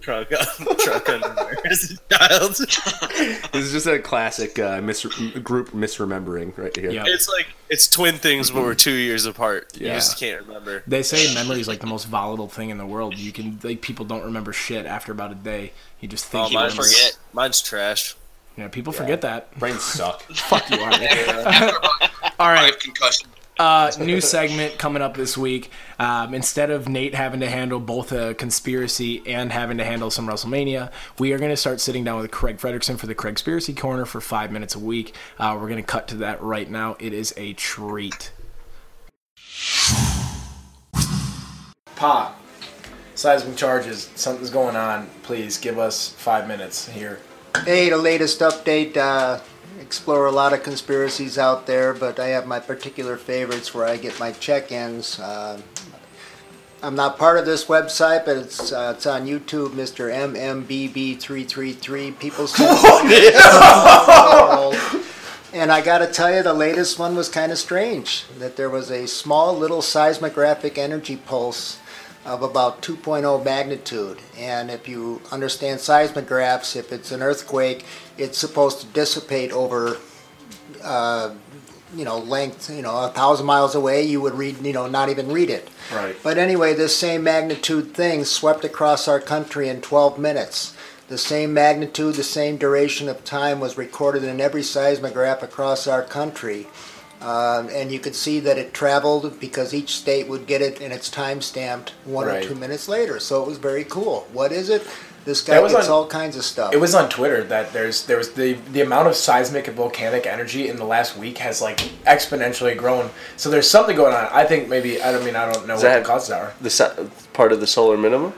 [0.00, 0.28] Truck
[0.78, 2.56] truck underwear as a child.
[3.52, 5.04] This is just a classic uh, mis-
[5.42, 6.90] group misremembering right here.
[6.90, 7.04] Yeah.
[7.06, 9.76] It's like it's twin things, but we're two years apart.
[9.78, 9.94] You Yeah.
[9.94, 10.82] just can't remember.
[10.86, 13.16] They say memory is like the most volatile thing in the world.
[13.18, 15.72] You can like people don't remember shit after about a day.
[16.00, 17.18] You just think Oh, you mine's, forget.
[17.32, 18.16] mine's trash.
[18.56, 19.56] Yeah, people forget that.
[19.58, 20.22] Brains suck.
[20.34, 21.06] Fuck you, Arnie.
[21.06, 22.72] After about All right.
[22.72, 23.28] five concussion.
[23.60, 25.70] Uh, new segment coming up this week.
[25.98, 30.26] Um, instead of Nate having to handle both a conspiracy and having to handle some
[30.26, 33.74] WrestleMania, we are going to start sitting down with Craig Frederickson for the Craig Conspiracy
[33.74, 35.14] Corner for five minutes a week.
[35.38, 36.96] Uh, we're going to cut to that right now.
[36.98, 38.32] It is a treat.
[41.96, 42.34] Pa,
[43.14, 44.10] seismic charges.
[44.14, 45.06] Something's going on.
[45.22, 47.20] Please give us five minutes here.
[47.66, 48.96] Hey, the latest update.
[48.96, 49.40] Uh,
[49.90, 53.96] explore a lot of conspiracies out there, but I have my particular favorites where I
[53.96, 55.18] get my check-ins.
[55.18, 55.60] Uh,
[56.80, 60.08] I'm not part of this website, but it's uh, it's on YouTube, Mr.
[60.68, 62.20] MMBB333.
[62.20, 62.70] People send
[65.52, 68.26] And I gotta tell you, the latest one was kind of strange.
[68.38, 71.80] That there was a small little seismographic energy pulse
[72.24, 74.18] of about 2.0 magnitude.
[74.36, 77.84] And if you understand seismographs, if it's an earthquake,
[78.18, 79.96] it's supposed to dissipate over,
[80.82, 81.34] uh,
[81.94, 85.08] you know, length, you know, a thousand miles away, you would read, you know, not
[85.08, 85.68] even read it.
[85.92, 86.14] Right.
[86.22, 90.76] But anyway, this same magnitude thing swept across our country in 12 minutes.
[91.08, 96.04] The same magnitude, the same duration of time was recorded in every seismograph across our
[96.04, 96.68] country.
[97.20, 100.90] Um, and you could see that it traveled because each state would get it and
[100.92, 102.42] it's time stamped one Right.
[102.44, 103.20] or two minutes later.
[103.20, 104.26] So it was very cool.
[104.32, 104.86] What is it?
[105.26, 106.72] This guy That was gets on- all kinds of stuff.
[106.72, 110.26] It was on Twitter that there's there was the the amount of seismic and volcanic
[110.26, 113.10] energy in the last week has like exponentially grown.
[113.36, 114.28] So there's something going on.
[114.32, 116.54] I think maybe I don't mean I don't know Does what the causes are.
[116.62, 118.32] The so- part of the solar minimum.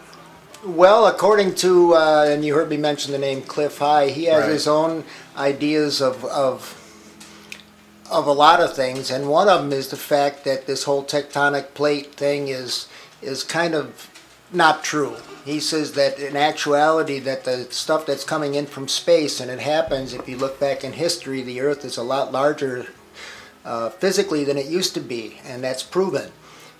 [0.65, 4.43] Well, according to, uh, and you heard me mention the name Cliff High, he has
[4.43, 4.51] Right.
[4.53, 5.03] his own
[5.37, 6.79] ideas of, of
[8.13, 11.05] of a lot of things, and one of them is the fact that this whole
[11.05, 12.89] tectonic plate thing is
[13.23, 14.11] is kind of
[14.53, 15.17] not true.
[15.45, 19.61] He says that in actuality, that the stuff that's coming in from space, and it
[19.61, 22.87] happens if you look back in history, the Earth is a lot larger
[23.65, 26.31] uh, physically than it used to be, and that's proven.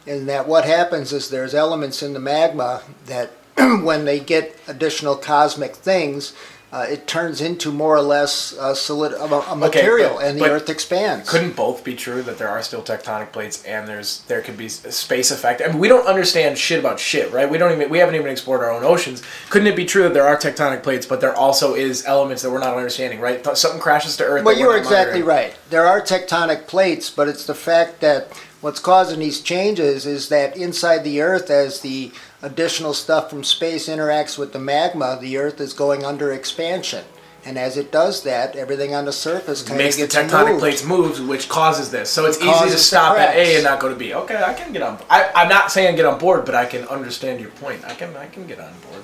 [0.07, 5.17] And that what happens is there's elements in the magma that when they get additional
[5.17, 6.35] cosmic things,
[6.73, 10.51] uh, it turns into more or less a, solid, a, a material, but- and the
[10.51, 11.29] Earth expands.
[11.29, 14.69] Couldn't both be true that there are still tectonic plates and there's there could be
[14.69, 15.61] space effect?
[15.63, 17.49] I mean, we don't understand shit about shit, right?
[17.51, 19.23] We don't even we haven't even explored our own oceans.
[19.51, 22.51] Couldn't it be true that there are tectonic plates, but there also is elements that
[22.51, 23.45] we're not understanding, right?
[23.45, 24.45] Th- Something crashes to Earth.
[24.45, 25.51] Well, you're exactly monitoring.
[25.51, 25.59] right.
[25.69, 28.29] There are tectonic plates, but it's the fact that
[28.63, 33.89] what's causing these changes is that inside the Earth, as the additional stuff from space
[33.89, 37.05] interacts with the magma, the Earth is going under expansion.
[37.45, 40.61] And as it does that, everything on the surface kind of Makes the tectonic moved.
[40.61, 42.09] plates move, which causes this.
[42.09, 44.15] So it's It easy to stop at A and not go to B.
[44.15, 44.99] Okay, I can get on.
[45.11, 47.85] I, I'm not saying get on board, but I can understand your point.
[47.85, 49.03] I can I can get on board.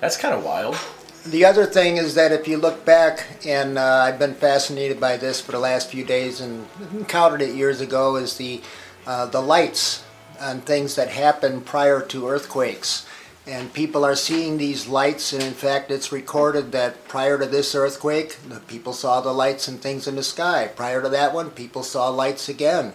[0.00, 0.76] That's kind of wild.
[1.24, 5.16] The other thing is that if you look back, and uh, I've been fascinated by
[5.16, 8.60] this for the last few days, and encountered it years ago, is the
[9.06, 10.04] uh, the lights
[10.40, 13.06] and things that happen prior to earthquakes.
[13.46, 17.74] And people are seeing these lights, and in fact, it's recorded that prior to this
[17.74, 20.70] earthquake, people saw the lights and things in the sky.
[20.76, 22.92] Prior to that one, people saw lights again.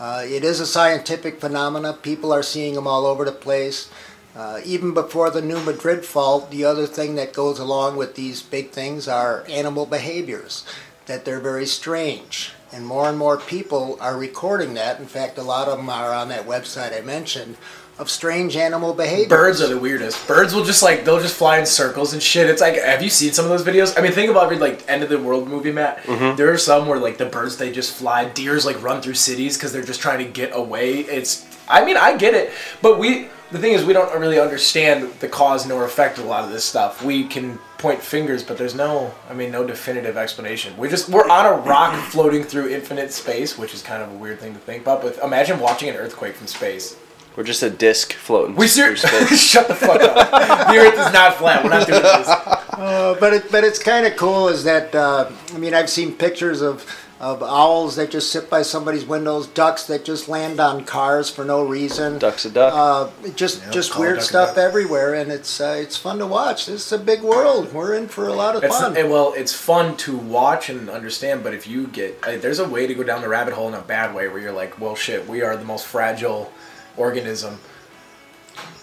[0.00, 1.92] Uh, it is a scientific phenomena.
[1.92, 3.88] People are seeing them all over the place.
[4.34, 8.42] Uh, even before the New Madrid fault, the other thing that goes along with these
[8.42, 10.64] big things are animal behaviors,
[11.06, 12.52] that they're very strange.
[12.72, 14.98] And more and more people are recording that.
[14.98, 17.56] In fact, a lot of them are on that website I mentioned
[17.98, 19.28] of strange animal behavior.
[19.28, 20.26] Birds are the weirdest.
[20.26, 22.48] Birds will just like they'll just fly in circles and shit.
[22.48, 23.96] It's like, have you seen some of those videos?
[23.98, 26.02] I mean, think about every like end of the world movie, Matt.
[26.04, 26.36] Mhm.
[26.38, 28.24] There are some where like the birds they just fly.
[28.24, 31.00] Deers like run through cities because they're just trying to get away.
[31.00, 33.28] It's, I mean, I get it, but we.
[33.52, 36.50] The thing is, we don't really understand the cause nor effect of a lot of
[36.50, 37.04] this stuff.
[37.04, 40.74] We can point fingers, but there's no, I mean, no definitive explanation.
[40.78, 44.14] We're just we're on a rock floating through infinite space, which is kind of a
[44.14, 45.02] weird thing to think about.
[45.02, 46.96] But imagine watching an earthquake from space.
[47.36, 48.56] We're just a disc floating.
[48.56, 49.42] We ser- through space.
[49.50, 50.30] Shut the fuck up.
[50.30, 51.62] the Earth is not flat.
[51.62, 52.28] We're not doing this.
[52.72, 56.14] Uh, but it, but it's kind of cool is that uh, I mean I've seen
[56.14, 56.84] pictures of
[57.22, 61.44] of owls that just sit by somebody's windows, ducks that just land on cars for
[61.44, 62.18] no reason.
[62.18, 62.74] Duck's a duck.
[62.74, 66.66] Uh, just Yeah, just weird stuff everywhere, and it's uh, it's fun to watch.
[66.66, 67.72] This is a big world.
[67.72, 68.96] We're in for a lot of It's fun.
[68.96, 72.68] eh, well, it's fun to watch and understand, but if you get eh, there's a
[72.68, 74.96] way to go down the rabbit hole in a bad way where you're like, well,
[74.96, 76.52] shit, we are the most fragile
[76.96, 77.60] organism.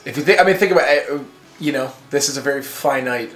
[0.06, 1.20] If you think, I mean, think about, it, uh,
[1.60, 3.32] you know, this is a very finite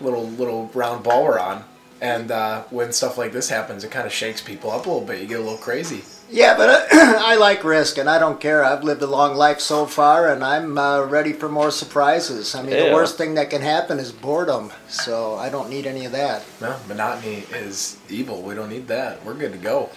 [0.00, 1.64] little little round ball we're on,
[2.00, 5.06] and uh, when stuff like this happens, it kind of shakes people up a little
[5.06, 5.20] bit.
[5.20, 6.02] You get a little crazy.
[6.30, 8.62] Yeah, but uh, I like risk, and I don't care.
[8.62, 12.54] I've lived a long life so far, and I'm uh, ready for more surprises.
[12.54, 12.88] I mean, Yeah.
[12.88, 16.42] the worst thing that can happen is boredom, so I don't need any of that.
[16.60, 18.42] No, monotony is evil.
[18.42, 19.24] We don't need that.
[19.24, 19.88] We're good to go.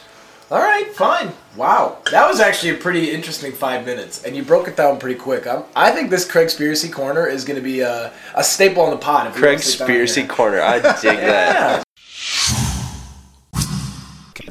[0.50, 1.32] All right, fine.
[1.56, 5.18] Wow, that was actually a pretty interesting five minutes, and you broke it down pretty
[5.20, 5.48] quick.
[5.48, 8.90] I'm, I think this Craig Spiracy corner is going to be a, a staple on
[8.92, 9.28] the pod.
[9.28, 10.28] if Craig don't sit down Spiracy.
[10.30, 10.62] Corner.
[10.62, 11.78] I dig that.
[11.78, 11.84] Yeah.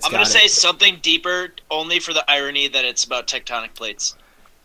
[0.05, 4.17] I'm gonna say something deeper, only for the irony that it's about tectonic plates.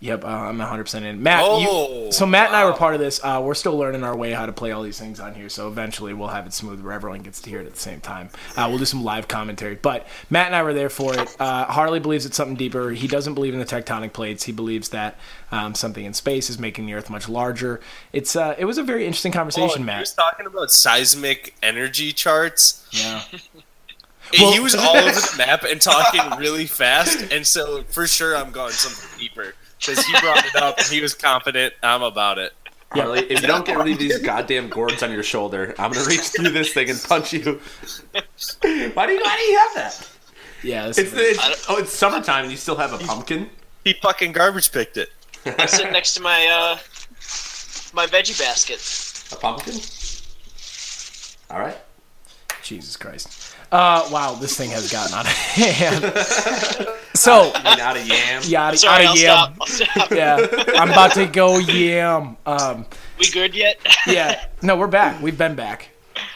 [0.01, 1.23] Yep, uh, I'm 100% in.
[1.23, 3.21] Matt, Oh, you, so Matt and I were part of this.
[3.23, 5.69] Uh, we're still learning our way how to play all these things on here, so
[5.69, 8.29] eventually we'll have it smooth where everyone gets to hear it at the same time.
[8.57, 9.75] Uh, we'll do some live commentary.
[9.75, 11.35] But Matt and I were there for it.
[11.39, 12.91] Uh, Harley believes it's something deeper.
[12.91, 14.43] He doesn't believe in the tectonic plates.
[14.43, 15.17] He believes that
[15.51, 17.79] um, something in space is making the Earth much larger.
[18.11, 19.95] It's uh, It was a very interesting conversation, Oh, Matt.
[19.95, 22.85] He was talking about seismic energy charts.
[22.91, 23.23] Yeah.
[24.37, 28.51] he was all over the map and talking really fast, and so for sure I'm
[28.51, 31.73] going something deeper because he brought it up and he was confident.
[31.83, 32.53] I'm about it.
[32.91, 36.05] Harley, if you don't get rid of these goddamn gourds on your shoulder, I'm gonna
[36.05, 37.41] reach through this thing and punch you.
[38.13, 40.09] why do you Why do you have that?
[40.63, 43.49] Yeah, It's, is it's oh, it's summertime and you still have a pumpkin.
[43.83, 45.09] He fucking garbage picked it.
[45.59, 46.77] I'm sitting next to my uh,
[47.93, 48.81] my veggie basket.
[49.31, 49.75] A pumpkin?
[51.51, 51.77] All right.
[52.63, 53.44] Jesus Christ.
[53.75, 56.01] Uh, wow, this thing has gotten out of hand.
[57.13, 58.41] so, You mean out of yam?
[58.45, 59.38] yeah, out, Sorry, of I'll yam.
[59.38, 59.55] stop.
[59.59, 60.11] I'll stop.
[60.15, 62.38] Yeah, I'm about to go yam.
[62.45, 62.85] Um,
[63.19, 63.77] We good yet?
[64.07, 65.21] yeah, no, we're back.
[65.21, 65.89] We've been back.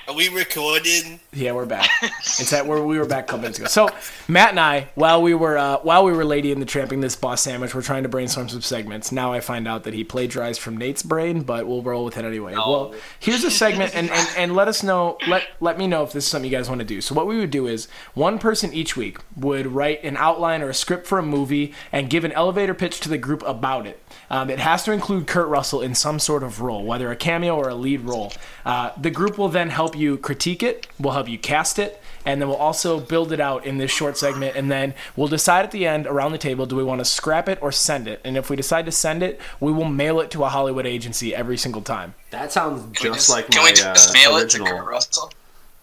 [0.09, 1.21] Are we recording?
[1.31, 1.89] Yeah, we're back.
[2.39, 3.67] It's that where we were back a couple minutes ago.
[3.67, 3.89] So
[4.29, 7.15] Matt and I, while we were uh, while we were lady in the tramping this
[7.15, 9.11] boss sandwich, we're trying to brainstorm some segments.
[9.11, 12.23] Now I find out that he plagiarized from Nate's brain, but we'll roll with it
[12.23, 12.53] anyway.
[12.53, 15.17] Well, here's a segment, and, and and let us know.
[15.27, 17.01] Let let me know if this is something you guys want to do.
[17.01, 20.69] So what we would do is one person each week would write an outline or
[20.69, 24.01] a script for a movie and give an elevator pitch to the group about it.
[24.29, 27.55] Um, it has to include Kurt Russell in some sort of role, whether a cameo
[27.55, 28.31] or a lead role.
[28.65, 32.41] Uh, the group will then help you critique it, we'll help you cast it, and
[32.41, 34.55] then we'll also build it out in this short segment.
[34.55, 37.47] And then we'll decide at the end around the table do we want to scrap
[37.49, 38.21] it or send it?
[38.23, 41.35] And if we decide to send it, we will mail it to a Hollywood agency
[41.35, 42.15] every single time.
[42.31, 44.67] That sounds just, Can we just, like can my we just uh, mail original.
[44.67, 45.31] it to Kurt Russell?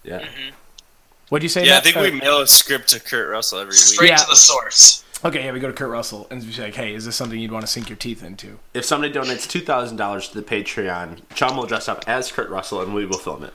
[0.05, 0.25] Yeah.
[1.29, 1.66] What'd you say?
[1.66, 3.79] Yeah, I think Uh, we mail a script to Kurt Russell every week.
[3.79, 4.16] Straight Yeah.
[4.16, 5.03] to the source.
[5.25, 7.51] Okay, yeah, we go to Kurt Russell and be like, hey, is this something you'd
[7.51, 8.59] want to sink your teeth into?
[8.75, 12.49] If somebody donates two thousand dollars to the Patreon, Chum will dress up as Kurt
[12.51, 13.55] Russell and we will film it.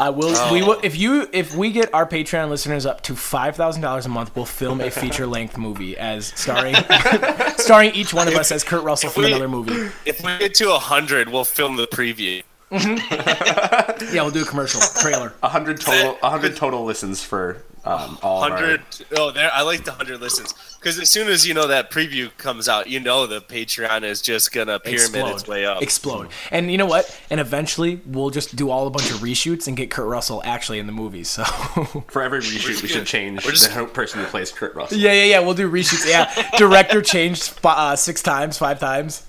[0.00, 0.32] I will.
[0.34, 0.52] Oh.
[0.52, 0.78] We will.
[0.82, 4.34] If you, if we get our Patreon listeners up to five thousand dollars a month,
[4.36, 6.76] we'll film a feature length movie as starring,
[7.58, 9.92] starring each one of us as Kurt Russell from we- another movie.
[10.06, 12.42] If we get to hundred, we'll film the preview.
[14.12, 15.32] Yeah, we'll do a commercial trailer.
[15.42, 16.18] A hundred total.
[16.22, 18.82] A hundred total listens for um, all of our- Hundred.
[19.16, 19.50] Oh, there.
[19.52, 22.86] I like the hundred listens because as soon as you know that preview comes out,
[22.88, 25.82] you know the Patreon is just gonna pyramid its way up.
[25.82, 26.28] Explode.
[26.50, 27.18] And you know what?
[27.30, 30.78] And eventually, we'll just do all a bunch of reshoots and get Kurt Russell actually
[30.78, 31.24] in the movie.
[31.24, 31.44] So.
[32.08, 34.98] For every reshoot, we should change just- the person who plays Kurt Russell.
[34.98, 35.40] yeah, yeah, yeah.
[35.40, 36.08] We'll do reshoots.
[36.08, 39.24] Yeah, director changed uh, six times, five times.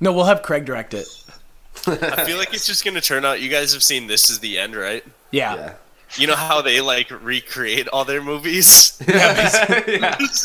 [0.00, 1.06] No, we'll have Craig direct it.
[1.86, 3.40] I feel like it's just gonna turn out.
[3.40, 5.04] You guys have seen This Is the End, right?
[5.30, 5.54] Yeah.
[5.54, 5.74] Yeah.
[6.16, 8.98] You know how they like recreate all their movies?
[9.06, 10.44] That's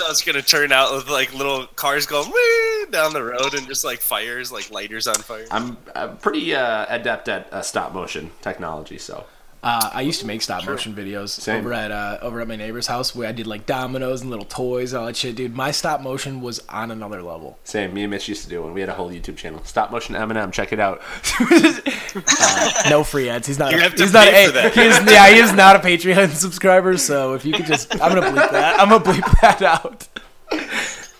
[0.00, 3.66] how it's gonna turn out with like little cars going wee down the road and
[3.68, 5.46] just like fires, like lighters on fire.
[5.50, 9.24] I'm, I'm pretty uh, adept at uh, stop motion technology, so
[9.66, 11.58] Uh, I used to make stop motion videos Same.
[11.58, 14.44] over at uh, over at my neighbor's house where I did like dominoes and little
[14.44, 15.56] toys, and all that shit, dude.
[15.56, 17.58] My stop motion was on another level.
[17.64, 17.92] same.
[17.92, 19.60] Me and Mitch used to do when we had a whole YouTube channel.
[19.64, 21.02] Stop motion Eminem, check it out.
[22.88, 23.48] No free ads.
[23.48, 23.72] He's not.
[23.72, 24.28] You a, have to he's not.
[24.28, 24.74] pay A, for that.
[24.74, 26.96] he is, yeah, he is not a Patreon subscriber.
[26.96, 28.80] So if you could just, I'm gonna bleep that.
[28.80, 30.06] I'm gonna bleep that out.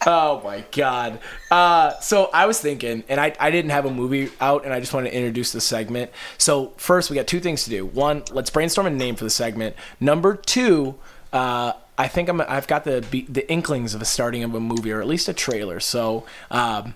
[0.08, 1.18] Oh my god.
[1.50, 4.78] Uh, so I was thinking, and I, I didn't have a movie out, and I
[4.78, 6.12] just wanted to introduce the segment.
[6.38, 7.84] So first, we got two things to do.
[7.84, 9.74] One, let's brainstorm a name for the segment.
[9.98, 10.94] Number two,
[11.32, 14.92] uh, I think I'm I've got the the inklings of a starting of a movie,
[14.92, 15.80] or at least a trailer.
[15.80, 16.94] So, um,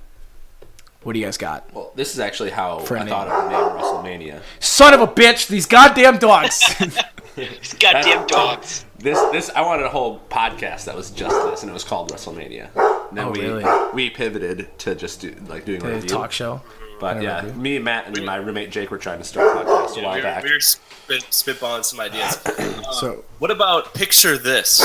[1.02, 1.72] what do you guys got?
[1.72, 4.42] Well, this is actually how a I thought of the name WrestleMania.
[4.60, 5.48] Son of a bitch!
[5.48, 6.62] These goddamn dogs.
[7.80, 8.84] Goddamn dogs.
[8.98, 12.12] This this I wanted a whole podcast that was just this, and it was called
[12.12, 12.68] WrestleMania.
[13.08, 13.64] And then Oh, we really?
[13.94, 16.60] we pivoted to just do like doing a talk show.
[17.00, 17.60] But and yeah, review.
[17.60, 20.18] me, Matt, and my roommate Jake were trying to start a podcast a while we,
[20.18, 20.44] were, back.
[20.44, 22.44] we were spit, spitballing some ideas.
[22.44, 24.82] Uh, So what about picture this?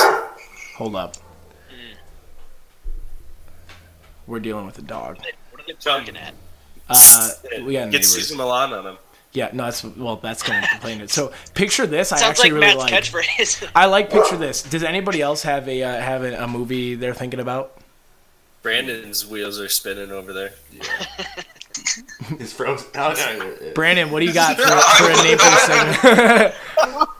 [0.77, 1.15] hold up.
[4.27, 5.17] We're dealing with a dog.
[5.51, 6.33] What are they talking at?
[6.89, 7.29] Uh,
[7.63, 8.13] we got Get neighbors.
[8.13, 8.97] Cesar Millan on him.
[9.35, 11.09] Yeah, no, that's well, that's gonna complain it.
[11.09, 12.13] So picture this.
[12.13, 13.25] I actually like really Matt's like.
[13.25, 13.71] catchphrase.
[13.75, 14.63] I like picture this.
[14.63, 17.77] Does anybody else have a uh, have a, a movie they're thinking about?
[18.61, 20.53] Brandon's wheels are spinning over there.
[22.39, 22.87] He's frozen.
[22.95, 23.73] Oh, no, no, no.
[23.73, 26.53] Brandon, what do you got for, for a name for the
[26.87, 27.15] segment?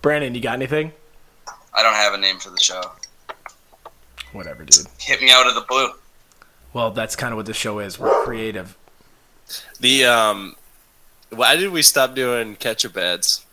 [0.00, 0.92] Brandon, you got anything?
[1.74, 2.80] I don't have a name for the show.
[4.32, 4.86] Whatever, dude.
[5.00, 5.90] Hit me out of the blue.
[6.72, 7.98] Well, that's kind of what the show is.
[7.98, 8.77] We're creative.
[9.80, 10.56] The um,
[11.30, 13.44] why did we stop doing ketchup ads?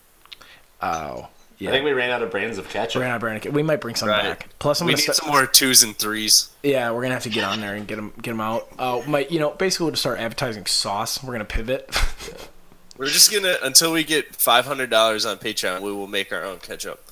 [0.82, 1.70] Oh, yeah.
[1.70, 3.00] I think we ran out of brands of ketchup.
[3.00, 3.54] We're gonna Brandon.
[3.54, 4.24] We might bring some Right.
[4.24, 4.50] back.
[4.60, 6.50] Plus, I'm we need start, some more twos and threes.
[6.64, 8.68] Yeah, we're gonna have to get on there and get them get them out.
[8.78, 11.24] Uh, my, you know, basically we'll just start advertising sauce.
[11.24, 11.90] We're gonna pivot.
[12.98, 16.44] We're just gonna until we get five hundred dollars on Patreon, we will make our
[16.46, 17.04] own ketchup.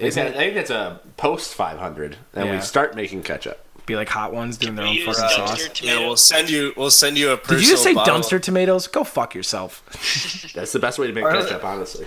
[0.00, 2.56] I think I think that's a post 500, and Yeah.
[2.56, 3.64] we start making ketchup.
[3.86, 5.82] Be like hot ones doing their own fucking dumpster sauce.
[5.82, 6.72] Yeah, we'll send you.
[6.76, 7.36] We'll send you a.
[7.36, 8.16] Did you just say bottle.
[8.16, 8.88] dumpster tomatoes?
[8.88, 9.82] Go fuck yourself.
[10.54, 12.06] That's the best way to make Harley- ketchup, honestly.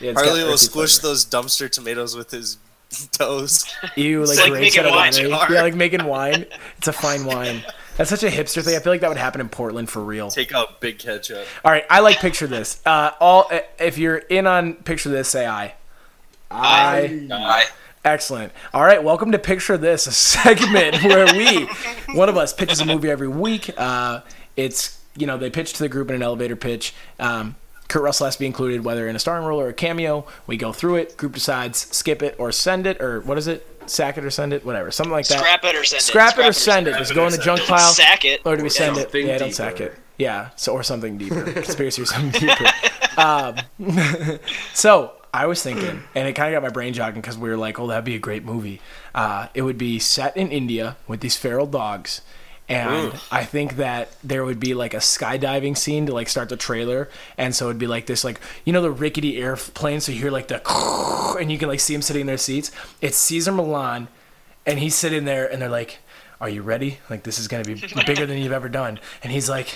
[0.00, 1.08] Yeah, Harley will squish flavor.
[1.12, 2.58] those dumpster tomatoes with his
[3.12, 3.72] toes.
[3.94, 5.12] You like, like grapes making out wine.
[5.12, 5.50] lemonade.
[5.50, 6.46] Yeah, like making wine.
[6.78, 7.62] It's a fine wine.
[7.96, 8.74] That's such a hipster thing.
[8.74, 10.28] I feel like that would happen in Portland for real.
[10.30, 11.46] Take out big ketchup.
[11.64, 12.80] All right, I like picture this.
[12.84, 15.74] Uh, all if you're in on picture this, say I.
[16.50, 17.28] I.
[17.30, 17.64] I,
[18.04, 18.52] Excellent.
[18.74, 21.68] All right, welcome to Picture This, a segment where we,
[22.16, 23.70] one of us, pitches a movie every week.
[23.76, 24.22] Uh,
[24.56, 26.94] it's you know, they pitch to the group in an elevator pitch.
[27.18, 27.56] Um,
[27.88, 30.26] Kurt Russell has to be included, whether in a starring role or a cameo.
[30.46, 31.16] We go through it.
[31.16, 33.68] Group decides skip it or send it, or what is it?
[33.86, 35.38] Sack it or send it, whatever, something like that.
[35.38, 36.02] Scrap it or send it.
[36.02, 36.96] Scrap it or send it.
[36.98, 37.92] Just go in the junk pile.
[37.92, 38.40] sack it.
[38.44, 39.12] Or do we send it?
[39.12, 39.94] Yeah, don't sack it.
[40.18, 41.42] Yeah, so or something deeper.
[41.52, 42.66] Conspiracy or something deeper.
[43.16, 43.56] Um,
[44.72, 47.56] so I was thinking, and it kind of got my brain jogging because we were
[47.56, 48.80] like, "Oh, that'd be a great movie."
[49.14, 52.20] Uh, it would be set in India with these feral dogs,
[52.68, 56.56] and I think that there would be like a skydiving scene to like start the
[56.56, 57.08] trailer,
[57.38, 60.30] and so it'd be like this, like you know, the rickety airplane, so you hear
[60.30, 60.60] like the,
[61.40, 62.70] and you can like see them sitting in their seats.
[63.00, 64.08] It's Cesar Millan,
[64.66, 65.98] and he's sitting there, and they're like,
[66.42, 66.98] "Are you ready?
[67.08, 67.74] Like this is gonna be
[68.06, 69.74] bigger than you've ever done," and he's like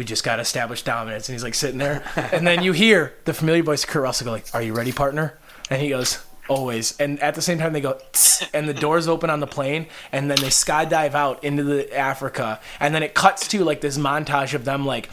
[0.00, 1.28] we just got to establish dominance.
[1.28, 2.02] And he's like sitting there.
[2.32, 4.92] And then you hear the familiar voice of Kurt Russell go like, are you ready,
[4.92, 5.38] partner?
[5.68, 6.98] And he goes, always.
[6.98, 8.00] And at the same time, they go,
[8.54, 9.88] and the doors open on the plane.
[10.10, 12.60] And then they skydive out into the Africa.
[12.80, 15.10] And then it cuts to like this montage of them like,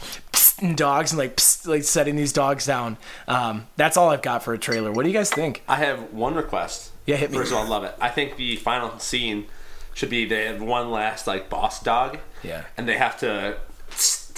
[0.62, 2.96] and dogs and like, "Psst," like setting these dogs down.
[3.28, 4.90] Um, that's all I've got for a trailer.
[4.90, 5.62] What do you guys think?
[5.68, 6.92] I have one request.
[7.04, 7.36] Yeah, hit me.
[7.36, 7.94] First of all, I love it.
[8.00, 9.48] I think the final scene
[9.92, 12.18] should be they have one last like boss dog.
[12.42, 12.64] Yeah.
[12.78, 13.58] And they have to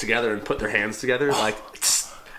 [0.01, 1.39] together and put their hands together oh.
[1.39, 1.57] like.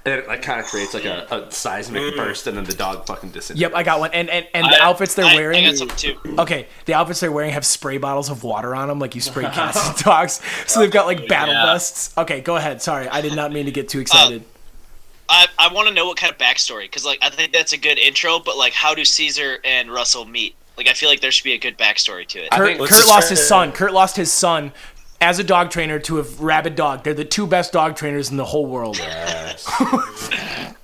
[0.04, 2.16] And it like kind of creates like a, a seismic mm.
[2.16, 3.62] burst, and then the dog fucking disintegrates.
[3.62, 4.10] Yep, I got one.
[4.14, 5.64] And and, and the I- outfits they're I- I wearing.
[5.64, 6.18] got some too.
[6.40, 9.44] Okay, the outfits they're wearing have spray bottles of water on them, like you spray
[9.54, 10.42] cats and dogs.
[10.66, 11.68] So they've got like battle Yeah.
[11.68, 12.18] vests.
[12.18, 12.82] Okay, go ahead.
[12.82, 14.44] Sorry, I did not mean to get too um, excited.
[15.30, 17.78] I, I want to know what kind of backstory because like I think that's a
[17.78, 20.56] good intro, but like how do Cesar and Russell meet?
[20.78, 22.52] Like I feel like there should be a good backstory to it.
[22.52, 23.72] Kurt, Kurt lost his son.
[23.72, 24.74] Kurt lost his son
[25.22, 27.04] as a dog trainer to a rabid dog.
[27.04, 28.98] They're the two best dog trainers in the whole world.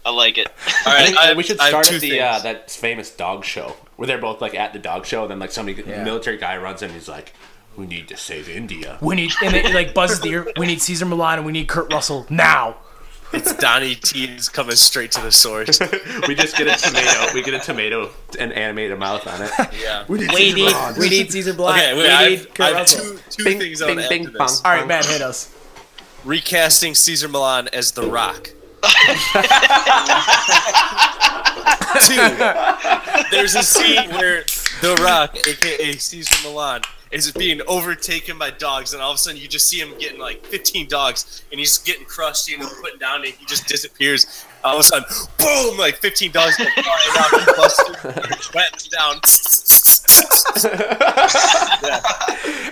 [0.05, 0.47] I like it.
[0.85, 4.07] All I I, we should start two at the uh, that famous dog show where
[4.07, 6.03] they're both like at the dog show, and then like somebody, Yeah.
[6.03, 7.33] military guy runs in, and he's like,
[7.75, 10.47] "We need to save India." We need and it like buzzes the ear.
[10.57, 12.77] We need Cesar Millan and we need Kurt Russell now.
[13.33, 15.79] It's Donnie T's coming straight to the source.
[16.27, 17.33] we just get a tomato.
[17.33, 18.09] We get a tomato
[18.39, 19.51] and animate a mouth on it.
[19.81, 20.05] Yeah.
[20.07, 20.55] We need
[20.97, 21.75] we need Cesar Millan.
[21.75, 23.95] Okay, wait, we I need have, Kurt I have two, two Bing, things I bing,
[23.97, 24.61] want to bing, to this.
[24.65, 25.53] All right, man, hit us.
[26.25, 28.51] Recasting Cesar Millan as The Rock.
[32.01, 32.15] Two,
[33.31, 34.43] there's a scene where
[34.81, 39.39] The Rock, aka Cesar Millan, is being overtaken by dogs, and all of a sudden
[39.39, 42.99] you just see him getting like 15 dogs, and he's getting crushed, you know, putting
[42.99, 44.45] down, and he just disappears.
[44.63, 45.07] All of a sudden,
[45.37, 45.77] boom!
[45.77, 47.31] Like 15 dogs go flying out,
[48.53, 49.19] wet down.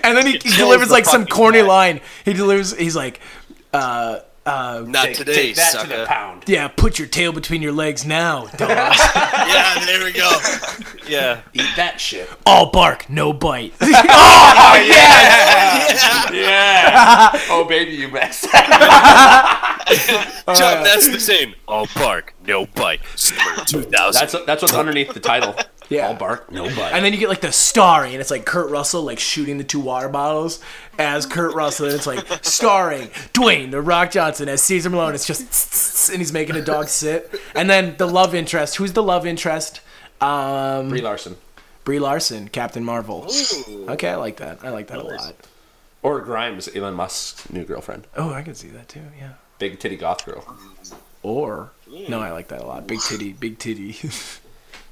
[0.06, 1.68] And then he, he delivers the like some corny cat.
[1.68, 2.00] line.
[2.26, 2.78] He delivers.
[2.78, 3.20] He's like,
[3.74, 5.88] uh, uh, Not Take, today, take that sucker.
[5.92, 6.44] to the pound.
[6.48, 8.70] yeah, put your tail between your legs now, dog.
[8.70, 10.32] Yeah, there we go.
[11.08, 11.42] Yeah.
[11.54, 12.30] Eat that shit.
[12.46, 13.74] All bark, no bite.
[16.28, 17.32] Oh Yeah.
[17.50, 18.44] oh baby, you messed.
[20.58, 21.54] John, that's the same.
[21.68, 23.02] All bark, no bite.
[23.16, 23.92] Summer 2000.
[24.20, 25.56] That's that's what's underneath the title.
[25.90, 26.08] Yeah.
[26.08, 26.92] All bark, no bite.
[26.94, 29.64] And then you get like the starring, and it's like Kurt Russell like shooting the
[29.64, 30.60] two water bottles
[30.98, 35.14] as Kurt Russell, and it's like starring Dwayne the Rock Johnson as Caesar Malone.
[35.14, 37.40] It's just and he's making a dog sit.
[37.54, 38.78] And then the love interest.
[38.78, 39.82] Who's the love interest?
[40.22, 41.36] Um, Brie Larson
[41.84, 43.28] Brie Larson, Captain Marvel.
[43.90, 44.64] Okay, I like that.
[44.64, 45.36] I like that a lot.
[46.02, 49.02] or Grimes, Elon Musk's new girlfriend, Oh, I can see that too.
[49.20, 49.34] Yeah.
[49.60, 50.44] big titty goth girl.
[51.22, 51.72] Or
[52.10, 52.88] no, I like that a lot.
[52.88, 53.96] Big titty, big titty.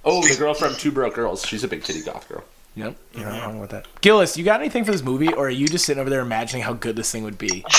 [0.05, 1.45] Oh, the girl from Two Broke Girls.
[1.45, 2.43] She's a big titty goth girl.
[2.75, 3.87] yep, you're not wrong with that.
[4.01, 6.63] Gillis, you got anything for this movie, or are you just sitting over there imagining
[6.63, 7.65] how good this thing would be?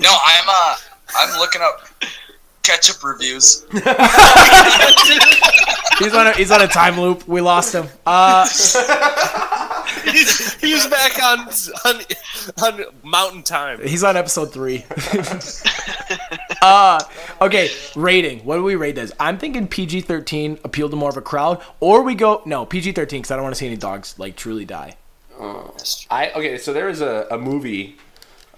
[0.00, 0.76] No, I'm uh,
[1.16, 1.86] I'm looking up
[2.64, 3.64] ketchup reviews.
[5.98, 7.28] He's on a he's on a time loop.
[7.28, 7.86] We lost him.
[8.04, 8.46] Uh,
[10.04, 11.48] he's, he's back on,
[11.84, 12.02] on
[12.62, 13.80] on Mountain Time.
[13.80, 14.84] he's on episode three.
[16.62, 17.00] uh,
[17.40, 18.40] okay, rating.
[18.40, 19.12] What do we rate this?
[19.20, 23.30] I'm thinking PG-13 appeal to more of a crowd, or we go no PG-13 because
[23.30, 24.96] I don't want to see any dogs like truly die.
[26.10, 27.98] I okay, so there is a, a movie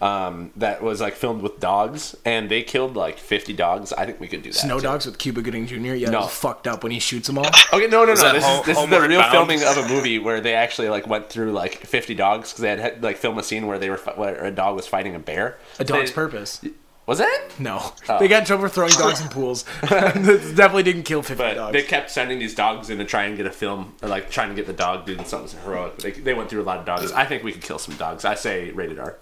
[0.01, 3.93] um, that was like filmed with dogs, and they killed like 50 dogs.
[3.93, 4.59] I think we could do that.
[4.59, 4.83] Snow too.
[4.85, 5.77] dogs with Cuba Gooding Jr.
[5.95, 6.21] Yeah, No.
[6.21, 6.27] no.
[6.27, 7.47] fucked up when he shoots them all.
[7.73, 8.33] Okay, no, no, no.
[8.33, 9.33] This Home- is this is the real Bound?
[9.33, 12.69] filming of a movie where they actually like went through like 50 dogs because they
[12.71, 15.19] had, had like film a scene where they were where a dog was fighting a
[15.19, 15.59] bear.
[15.79, 16.61] A dog's They- purpose.
[17.07, 17.29] Was it?
[17.61, 18.19] No, Oh.
[18.19, 19.65] they got in trouble for throwing dogs in pools.
[19.83, 21.73] Definitely didn't kill 50 But dogs.
[21.73, 24.49] they kept sending these dogs in to try and get a film, or like trying
[24.49, 25.99] to get the dog doing something heroic.
[25.99, 27.13] They, they went through a lot of dogs.
[27.13, 28.25] I think we could kill some dogs.
[28.25, 29.19] I say rated R.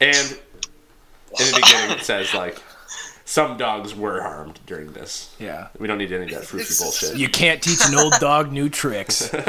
[0.00, 2.60] And in the beginning, it says like
[3.24, 5.34] some dogs were harmed during this.
[5.38, 5.68] Yeah.
[5.78, 7.16] We don't need any of that fruity bullshit.
[7.16, 9.30] You can't teach an old dog new tricks.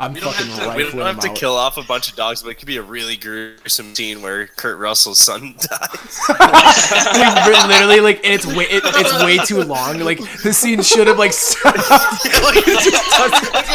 [0.00, 1.36] I'm We fucking have to, we rifling don't have to out.
[1.36, 4.46] kill off a bunch of dogs, but it could be a really gruesome scene where
[4.46, 6.20] Kurt Russell's son dies.
[6.38, 9.98] Like, literally, like it's way it, it's way too long.
[9.98, 11.82] Like the scene should have like started.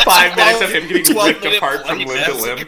[0.05, 2.65] Five minutes of him getting ripped apart from limb to limb.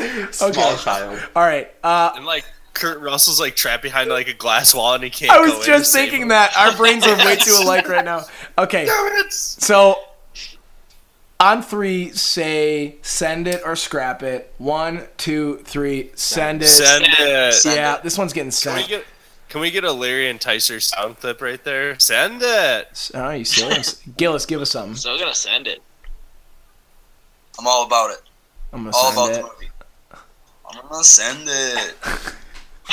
[0.26, 0.52] massacre.
[0.54, 1.20] Small child.
[1.36, 1.70] All right.
[1.82, 2.44] Uh, And like
[2.74, 5.32] Kurt Russell's like trapped behind like a glass wall and he can't.
[5.32, 8.24] I was in just save thinking that our brains are way too alike right now.
[8.56, 8.86] Okay.
[9.30, 9.96] So
[11.40, 14.52] on three, say send it or scrap it.
[14.58, 16.68] One, two, three, send it.
[16.68, 17.64] Send it.
[17.64, 18.88] Yeah, this one's getting Can we sent.
[18.88, 19.04] get?
[19.48, 21.98] Can we get a Larry and Tyser sound clip right there?
[21.98, 23.10] Send it.
[23.14, 23.94] Oh, you serious?
[24.16, 24.94] Gillis, give us something.
[24.96, 25.80] Still gonna send it.
[27.58, 28.20] I'm all about it.
[28.72, 29.34] I'm gonna All send about it.
[29.36, 29.67] the movie.
[30.70, 31.94] I'm gonna send it.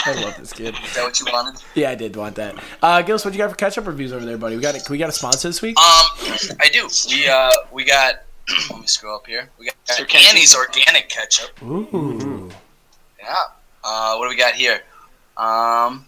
[0.06, 0.76] I love this kid.
[0.84, 1.64] Is that what you wanted?
[1.74, 2.56] Yeah, I did want that.
[2.82, 4.56] Uh, Gillis, what do you got for catch-up reviews over there, buddy?
[4.58, 5.78] We got a, we got a sponsor this week.
[5.80, 6.06] Um,
[6.60, 6.90] I do.
[7.10, 8.24] We uh, we got.
[8.70, 9.50] let me scroll up here.
[9.58, 10.30] We got Sir Ketchup.
[10.30, 11.62] Annie's organic ketchup.
[11.64, 12.52] Ooh.
[13.20, 13.34] Yeah.
[13.84, 14.82] Uh, what do we got here?
[15.38, 16.06] Um,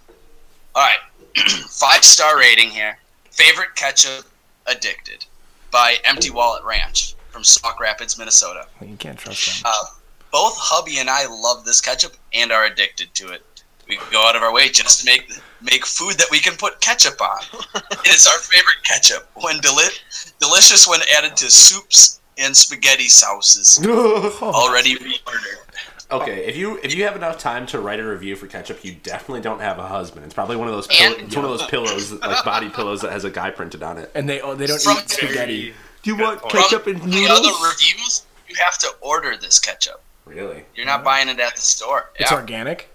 [0.75, 0.99] all right.
[1.69, 2.97] Five star rating here.
[3.31, 4.25] Favorite ketchup
[4.67, 5.25] addicted
[5.71, 8.67] by Empty Wallet Ranch from Sauk Rapids, Minnesota.
[8.81, 9.71] You can't trust them.
[9.73, 9.85] Uh,
[10.31, 13.43] both hubby and I love this ketchup and are addicted to it.
[13.87, 16.81] We go out of our way just to make make food that we can put
[16.81, 17.39] ketchup on.
[17.75, 19.93] it is our favorite ketchup when deli-
[20.39, 23.79] delicious when added to soups and spaghetti sauces.
[23.87, 25.63] Already reordered.
[26.09, 28.93] Okay, if you if you have enough time to write a review for ketchup, you
[29.03, 30.25] definitely don't have a husband.
[30.25, 33.11] It's probably one of those pill- it's one of those pillows, like body pillows, that
[33.11, 34.11] has a guy printed on it.
[34.15, 35.73] And they oh, they don't From- eat spaghetti.
[36.03, 37.61] Do you want From ketchup and the other noodles?
[37.73, 40.01] reviews, you have to order this ketchup.
[40.27, 40.65] Really?
[40.75, 42.09] You're not buying it at the store.
[42.15, 42.89] It's yeah, organic.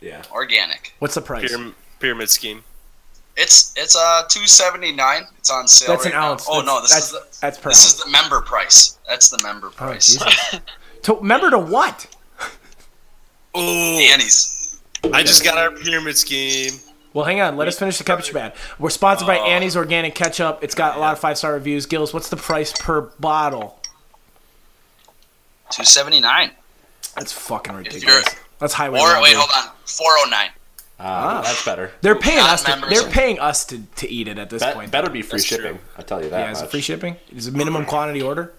[0.00, 0.22] Yeah.
[0.32, 0.94] organic.
[0.98, 1.52] What's the price?
[1.52, 2.64] Pyram- pyramid scheme.
[3.36, 5.22] It's it's uh two seventy nine.
[5.38, 5.88] It's on sale.
[5.94, 6.32] That's right an now.
[6.32, 6.46] ounce.
[6.48, 7.94] Oh no, this that's, is the, that's per this ounce.
[7.98, 8.98] is the member price.
[9.08, 10.06] That's the member Oh, price.
[10.14, 10.60] Jesus.
[11.02, 12.06] to, remember to what?
[13.54, 14.78] Oh, Annie's.
[15.12, 16.72] I just got our pyramid scheme.
[17.14, 17.56] Well, hang on.
[17.56, 18.52] Let us finish the ketchup ad.
[18.78, 19.44] We're sponsored by Oh.
[19.44, 20.60] Annie's Organic Ketchup.
[20.62, 21.86] It's got a lot of five star reviews.
[21.86, 23.80] Gillis, what's the price per bottle?
[25.70, 26.50] Two seventy nine.
[27.20, 28.24] That's fucking ridiculous.
[28.58, 29.22] That's highway Or robbery.
[29.22, 29.72] wait, hold on.
[29.84, 30.48] Four oh nine.
[30.98, 31.90] Uh, That's better.
[32.02, 32.62] They're paying Not us.
[32.64, 32.90] To, members.
[32.90, 34.90] they're paying us to, to eat it at this That point.
[34.90, 35.56] better be free That's true.
[35.58, 35.78] shipping.
[35.96, 36.38] I tell you that.
[36.40, 36.70] yeah, is it much.
[36.72, 37.16] free shipping?
[37.34, 38.52] Is it minimum quantity order?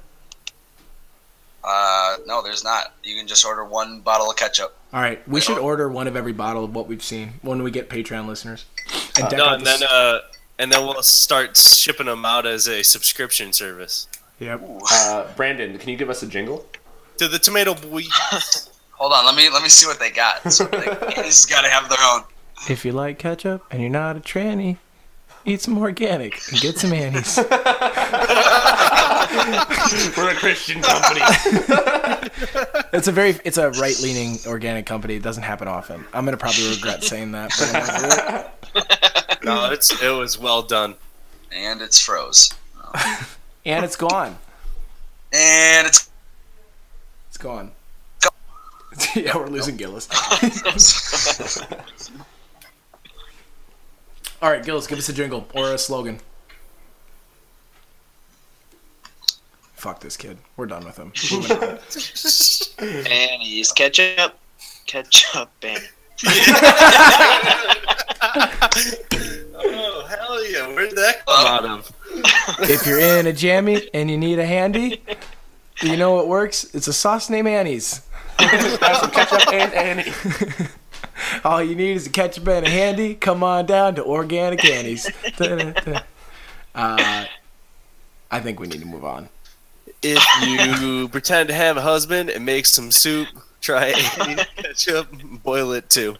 [1.63, 2.93] Uh, no, there's not.
[3.03, 4.75] You can just order one bottle of ketchup.
[4.93, 5.63] All right, we Wait, should oh.
[5.63, 8.65] order one of every bottle of what we've seen when we get Patreon listeners.
[9.19, 10.19] And deck No, out and this- then uh,
[10.57, 14.07] and then we'll start shipping them out as a subscription service
[14.39, 14.61] yep.
[14.91, 16.65] Uh, Brandon, can you give us a jingle?
[17.21, 18.01] To the Tomato Boy.
[18.93, 20.51] Hold on, let me let me see what they got.
[20.51, 22.23] So they, Annie's got to have their own.
[22.67, 24.77] If you like ketchup and you're not a tranny,
[25.45, 27.37] eat some organic and get some Annie's.
[30.17, 31.21] We're a Christian company.
[32.93, 35.15] It's a very it's a right leaning organic company.
[35.15, 36.03] It doesn't happen often.
[36.13, 37.51] I'm gonna probably regret saying that.
[37.57, 39.45] But I'm gonna do it.
[39.45, 40.95] No, it's it was well done.
[41.51, 42.53] And it's froze.
[43.65, 44.37] And it's gone.
[45.31, 46.10] And it's It's
[47.41, 47.71] gone.
[49.15, 50.07] yeah, we're losing Gillis.
[54.41, 56.19] All right, Gillis, give us a jingle or a slogan.
[59.73, 60.37] Fuck this kid.
[60.57, 61.11] We're done with him.
[61.31, 61.79] Moving on.
[63.07, 64.37] Annie's ketchup,
[64.85, 65.81] ketchup, and
[69.63, 70.67] Oh hell yeah!
[70.67, 71.91] Where'd that come out of?
[72.69, 75.01] if you're in a jammy and you need a handy,
[75.81, 76.63] you know what works?
[76.73, 78.01] It's a sauce named Annie's.
[78.39, 80.13] Have some ketchup and Annie.
[81.43, 83.15] All you need is a ketchup and a handy.
[83.15, 85.09] Come on down to Organic Annie's.
[86.75, 87.25] uh,
[88.31, 89.29] I think we need to move on.
[90.01, 93.27] If you pretend to have a husband and make some soup,
[93.59, 93.91] try
[94.55, 95.07] ketchup,
[95.43, 96.17] boil it too.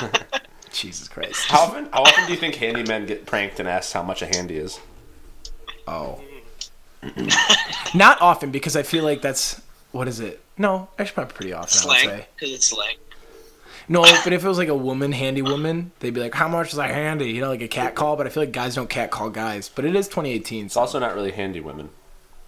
[0.72, 1.46] Jesus Christ.
[1.46, 1.88] How often?
[1.92, 4.78] How often do you think handymen get pranked and asked how much a handy is?
[5.88, 6.20] Oh.
[7.94, 9.60] Not often because I feel like that's
[9.92, 10.40] what is it?
[10.58, 11.68] No, actually probably pretty often.
[11.78, 12.24] Slang.
[12.34, 12.96] Because it's slang.
[13.88, 16.72] No, but if it was like a woman, handy woman, they'd be like, "How much
[16.72, 18.16] is a handy?" You know, like a cat call.
[18.16, 19.68] But I feel like guys don't cat call guys.
[19.68, 21.90] But it is 2018, It's so also not really handy women.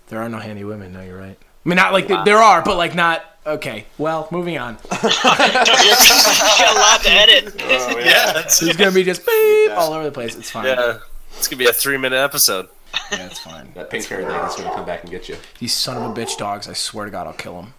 [0.09, 0.93] there are no handy women.
[0.95, 1.39] No, you're right.
[1.41, 3.25] I mean, not like th- there are, but like not.
[3.47, 4.75] Okay, well, moving on.
[4.93, 7.55] you got a lot to edit.
[7.71, 10.35] Oh, yeah, that's, It's gonna be just beep all over the place.
[10.37, 10.65] It's fine.
[10.67, 10.99] yeah.
[11.37, 12.69] It's gonna be a three-minute episode.
[13.13, 13.71] Yeah, it's fine.
[13.75, 15.37] That pink haired lady's gonna come back and get you.
[15.59, 16.69] These son of a bitch dogs.
[16.69, 17.75] I swear to God, I'll kill them.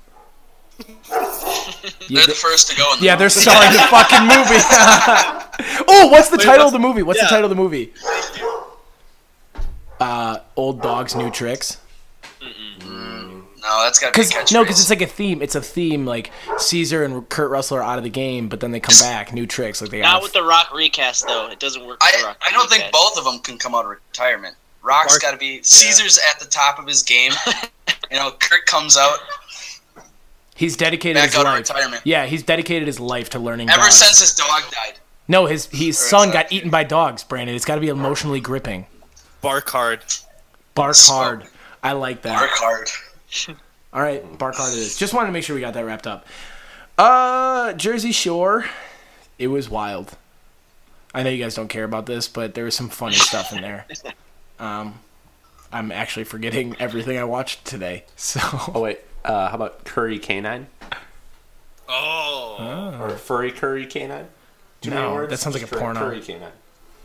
[2.09, 2.93] They're the first to go.
[2.93, 3.39] In the Yeah, they're movie.
[3.41, 5.83] starring the fucking movie.
[5.89, 7.03] oh, what's the Wait, title what's- of the movie?
[7.03, 7.29] What's the yeah.
[7.29, 7.93] title of the movie?
[9.99, 11.77] Uh, old dogs, new tricks.
[13.61, 14.53] No, that's got to be Cause catchphrase.
[14.53, 15.41] no, because it's like a theme.
[15.41, 16.05] It's a theme.
[16.05, 19.33] Like Cesar and Kurt Russell are out of the game, but then they come back,
[19.33, 19.81] new tricks.
[19.81, 20.23] Like they Not have.
[20.23, 21.49] with the Rock recast though.
[21.49, 22.01] It doesn't work.
[22.01, 24.55] With the I, Rock I don't think both of them can come out of retirement.
[24.81, 27.31] Rock's Mark- got to be Cesar's at the top of his game.
[28.11, 29.19] you know, Kurt comes out
[30.55, 31.57] He's dedicated back his out life.
[31.69, 32.01] retirement.
[32.03, 33.69] Yeah, he's dedicated his life to learning.
[33.69, 33.95] Ever dogs.
[33.95, 34.99] since his dog died.
[35.27, 37.23] No, his his Or son got eaten by dogs.
[37.23, 38.85] Brandon, it's got to be emotionally gripping.
[39.41, 40.01] Bark hard.
[40.75, 41.47] Bark So- hard.
[41.81, 42.37] I like that.
[42.37, 42.89] Bark hard.
[43.93, 44.97] All right, bark hard it is.
[44.97, 46.25] Just wanted to make sure we got that wrapped up.
[46.97, 48.65] Uh, Jersey Shore,
[49.37, 50.17] it was wild.
[51.13, 53.61] I know you guys don't care about this, but there was some funny stuff in
[53.61, 53.85] there.
[54.59, 54.99] Um,
[55.71, 58.03] I'm actually forgetting everything I watched today.
[58.15, 58.39] So
[58.73, 60.67] Oh wait, uh, how about curry canine
[61.87, 62.97] Oh.
[63.01, 64.27] or furry curry canine?
[64.81, 65.99] Too No, that sounds like a Just porno.
[65.99, 66.51] Curry canine.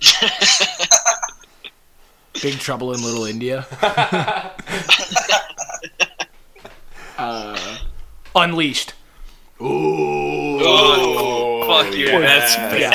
[2.42, 3.64] Big Trouble in Little India.
[7.18, 7.78] uh,
[8.34, 8.92] Unleashed.
[9.61, 12.07] Oh, fuck you.
[12.09, 12.90] That's Yeah.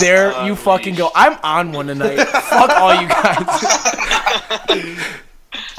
[0.00, 1.10] There you fucking go.
[1.14, 2.24] I'm on one tonight.
[2.24, 4.98] Fuck all you guys.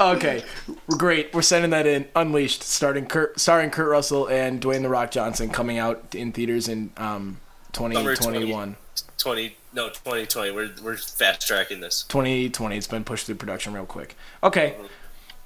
[0.00, 0.44] okay,
[0.88, 1.34] We're great.
[1.34, 2.08] We're sending that in.
[2.16, 6.68] Unleashed, starting Kurt, starring Kurt Russell and Dwayne the Rock Johnson, coming out in theaters
[6.68, 7.38] in um,
[7.74, 8.76] Summer 2021.
[9.18, 12.76] 20 no 2020 we're, we're fast tracking this 2020.
[12.76, 14.16] It's been pushed through production real quick.
[14.42, 14.74] Okay.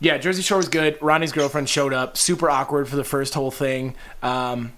[0.01, 0.99] Yeah, Jersey Shore was good.
[1.01, 2.17] Ronnie's girlfriend showed up.
[2.17, 3.95] Super awkward for the first whole thing.
[4.23, 4.73] Um,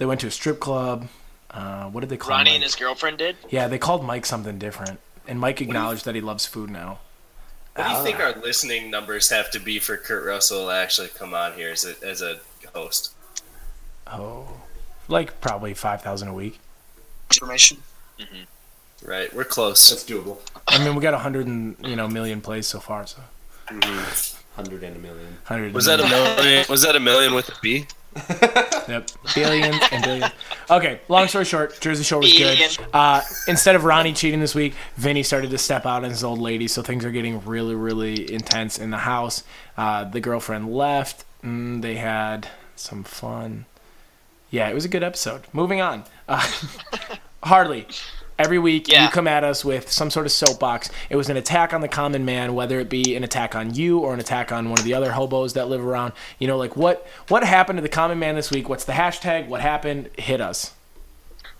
[0.00, 1.08] they went to a strip club.
[1.50, 2.54] Uh, what did they call Ronnie Mike?
[2.54, 3.36] and his girlfriend did.
[3.50, 4.98] Yeah, they called Mike something different.
[5.28, 7.00] And Mike acknowledged that he loves food now.
[7.74, 8.02] what do you ah.
[8.02, 11.70] think our listening numbers have to be for kurt russell to actually come on here
[11.70, 12.40] as a, as a
[12.74, 13.14] host
[14.06, 14.48] Oh.
[15.06, 16.58] Like probably 5,000 a week.
[17.30, 17.78] Information.
[18.18, 19.08] Mm-hmm.
[19.08, 20.38] right we're close That's doable.
[20.68, 23.18] I mean, we got a 100 and, you know, million plays so far, so.
[23.68, 24.36] Mm-hmm.
[24.56, 25.26] Hundred and a million.
[25.46, 27.86] 100 was that a million was that a million with a b
[28.16, 29.10] Yep.
[29.34, 30.32] Billions and billions.
[30.68, 32.58] Okay, long story short, Jersey Shore was good.
[32.92, 36.40] Uh, instead of Ronnie cheating this week, Vinny started to step out on his old
[36.40, 39.44] lady, so things are getting really, really intense in the house.
[39.76, 41.24] Uh, the girlfriend left.
[41.44, 43.66] Mm, they had some fun.
[44.50, 45.42] Yeah, it was a good episode.
[45.52, 46.04] Moving on.
[46.28, 46.44] Uh,
[47.44, 47.86] Harley.
[48.40, 49.04] Every week Yeah.
[49.04, 50.88] you come at us with some sort of soapbox.
[51.10, 53.98] It was an attack on the common man, whether it be an attack on you
[53.98, 56.14] or an attack on one of the other hobos that live around.
[56.38, 58.66] You know, like what what happened to the common man this week?
[58.68, 59.46] What's the hashtag?
[59.48, 60.08] What happened?
[60.16, 60.72] Hit us.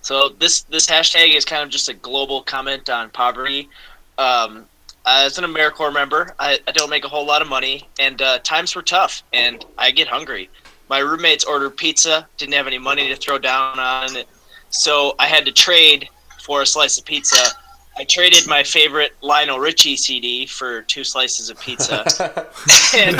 [0.01, 3.68] So this this hashtag is kind of just a global comment on poverty.
[4.16, 4.64] Um,
[5.05, 8.39] as an AmeriCorps member, I, I don't make a whole lot of money, and uh,
[8.41, 10.49] times were tough, and I get hungry.
[10.89, 14.28] My roommates ordered pizza, didn't have any money to throw down on it,
[14.70, 16.09] so I had to trade
[16.51, 17.53] for a slice of pizza.
[17.96, 22.03] I traded my favorite Lionel Richie CD for two slices of pizza.
[22.96, 23.16] and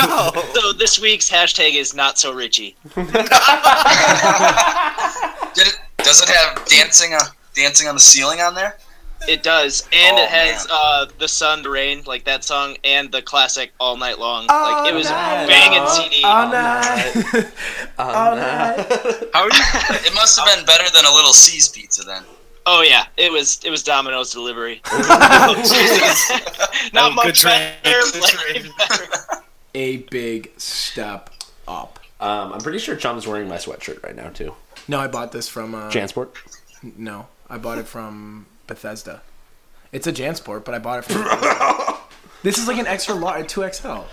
[0.53, 2.75] so this week's hashtag is not so Richie.
[2.97, 3.15] Did it?
[5.99, 7.15] Does it have dancing?
[7.15, 7.21] Uh,
[7.55, 8.79] dancing on the ceiling on there?
[9.29, 13.13] It does, and Oh, it has uh, the sun, the rain, like that song, and
[13.13, 16.25] the classic "All Night Long." like it was a banging CD.
[16.25, 17.13] All night.
[17.97, 18.87] All night.
[19.35, 19.63] how are you
[20.09, 22.25] It must have been better than a little C's pizza then.
[22.67, 23.61] Oh yeah, it was.
[23.65, 24.81] It was Domino's delivery.
[24.93, 25.57] Not
[26.95, 27.75] Oh, much better.
[27.85, 28.71] Good like, trade.
[28.79, 29.05] better.
[29.75, 31.31] A big step
[31.69, 31.99] up.
[32.21, 34.55] Um, I'm pretty sure Chum's wearing my sweatshirt right now too.
[34.89, 35.75] No, I bought this from.
[35.75, 36.29] Uh, Jansport.
[36.97, 39.23] No, I bought it from Bethesda.
[39.93, 41.97] It's a Jansport, but I bought it from.
[42.43, 43.89] This is like an extra large, two XL.
[43.89, 44.07] Are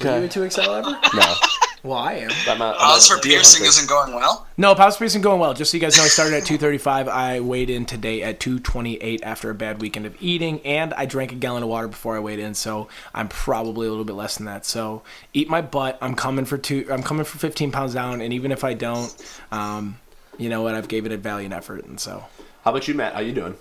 [0.00, 0.90] you a two XL ever?
[1.14, 1.34] No,
[1.82, 2.30] Well, I am.
[2.48, 3.68] I'm a, I'm a for piercing hunter.
[3.68, 4.46] isn't going well.
[4.56, 5.54] No, pause for piercing going well.
[5.54, 7.08] Just so you guys know, I started at 235.
[7.08, 11.32] I weighed in today at 228 after a bad weekend of eating, and I drank
[11.32, 14.36] a gallon of water before I weighed in, so I'm probably a little bit less
[14.36, 14.66] than that.
[14.66, 15.02] So
[15.32, 15.98] eat my butt.
[16.02, 16.86] I'm coming for two.
[16.90, 19.14] I'm coming for 15 pounds down, and even if I don't,
[19.52, 19.98] um,
[20.36, 20.74] you know what?
[20.74, 22.24] I've gave it a valiant effort, and so
[22.64, 23.14] How about you, Matt?
[23.14, 23.56] How you doing?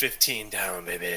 [0.00, 1.14] 15 down baby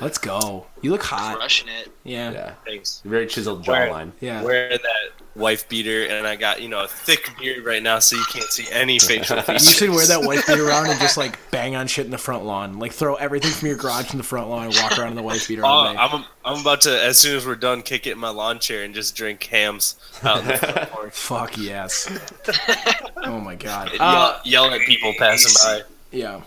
[0.00, 0.66] let's go.
[0.80, 1.36] You look hot.
[1.36, 1.90] Crushing it.
[2.04, 2.30] Yeah.
[2.32, 4.12] Yeah, thanks very chiseled jawline.
[4.20, 4.42] Yeah.
[4.42, 8.16] wearing that wife beater and i got you know a thick beard right now so
[8.16, 9.48] you can't see any facial features.
[9.48, 12.10] You features should wear that wife beater around and just like bang on shit in
[12.10, 12.78] the front lawn.
[12.78, 15.22] Like throw everything from your garage in the front lawn and walk around in the
[15.22, 15.98] wife beater all Oh, day.
[15.98, 18.84] I'm, I'm about to, as soon as we're done, kick it in my lawn chair
[18.84, 21.12] and just drink hams out in the front porch.
[21.12, 22.10] Fuck yes.
[23.18, 23.90] oh my god.
[23.92, 25.82] And Uh, yell, yell at people passing by.
[26.10, 26.40] yeah.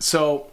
[0.00, 0.50] So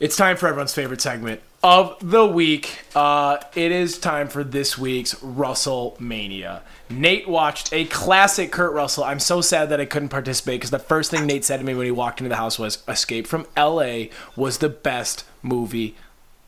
[0.00, 2.84] it's time for everyone's favorite segment, of the week.
[2.94, 6.62] Uh, it is time for this week's Russell Mania.
[6.88, 9.04] Nate watched a classic Kurt Russell.
[9.04, 11.74] I'm so sad that I couldn't participate because the first thing Nate said to me
[11.74, 14.04] when he walked into the house was Escape from LA
[14.36, 15.96] was the best movie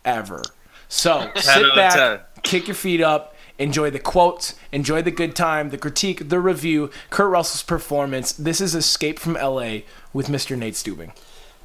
[0.05, 0.43] ever.
[0.89, 5.79] So sit back, kick your feet up, enjoy the quotes, enjoy the good time, the
[5.79, 8.33] critique, the review, Kurt Russell's performance.
[8.33, 9.81] This is Escape from LA
[10.13, 10.57] with Mr.
[10.57, 11.13] Nate Stubing.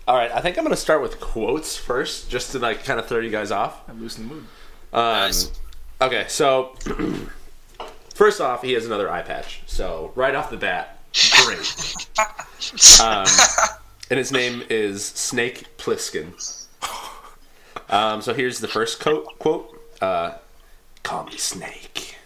[0.08, 3.08] All right, I think I'm gonna start with quotes first, just to like kind of
[3.08, 3.88] throw you guys off.
[3.90, 4.46] I'm losing the mood.
[4.92, 5.32] Um,
[6.02, 6.76] Okay, so
[8.14, 9.62] first off, he has another eye patch.
[9.68, 11.00] So right off the bat,
[11.46, 11.96] great.
[13.02, 13.26] um,
[14.10, 16.34] and his name is Snake Plissken.
[17.90, 19.80] Um, so here's the first co- quote.
[20.02, 20.34] Uh,
[21.04, 22.18] Call me Snake.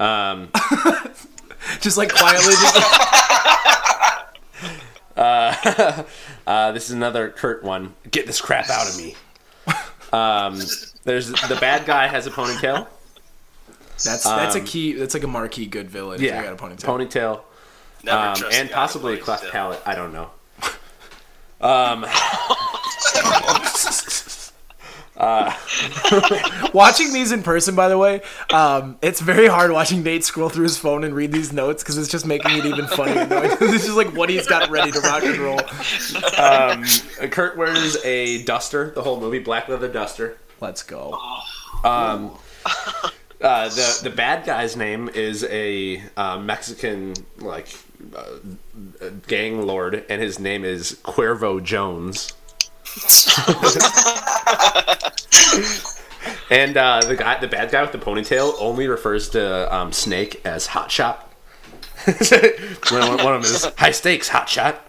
[0.00, 0.48] Um,
[1.80, 2.54] Just like quietly.
[5.16, 6.02] uh,
[6.46, 7.94] uh, this is another Kurt one.
[8.10, 9.14] Get this crap out of me.
[10.12, 10.60] Um,
[11.04, 12.86] there's the bad guy has a ponytail.
[14.04, 14.92] That's that's a Um, key.
[14.92, 16.16] That's like a marquee good villain.
[16.16, 17.42] if Yeah, you got a ponytail.
[18.04, 19.80] ponytail, um, and a guy with possibly a a cleft palate.
[19.86, 20.30] I don't know.
[21.60, 22.04] Um,
[25.22, 25.54] uh,
[26.74, 28.20] watching these in person, by the way,
[28.52, 31.96] um, it's very hard watching Nate scroll through his phone and read these notes because
[31.96, 33.26] it's just making it even funnier.
[33.30, 35.60] it's just like what he's got ready to rock and roll.
[36.38, 36.84] um,
[37.30, 40.38] Kurt wears a duster the whole movie, black leather duster.
[40.60, 41.16] Let's go.
[41.84, 42.36] Um,
[43.40, 47.68] uh, the the bad guy's name is a uh, Mexican like
[48.16, 48.38] uh,
[49.28, 52.32] gang lord, and his name is Cuervo Jones.
[56.50, 60.40] and uh, the guy, the bad guy with the ponytail, only refers to um, Snake
[60.44, 61.32] as Hot Shot.
[62.04, 62.14] one,
[63.24, 64.86] one of them is high stakes, Hot Shot.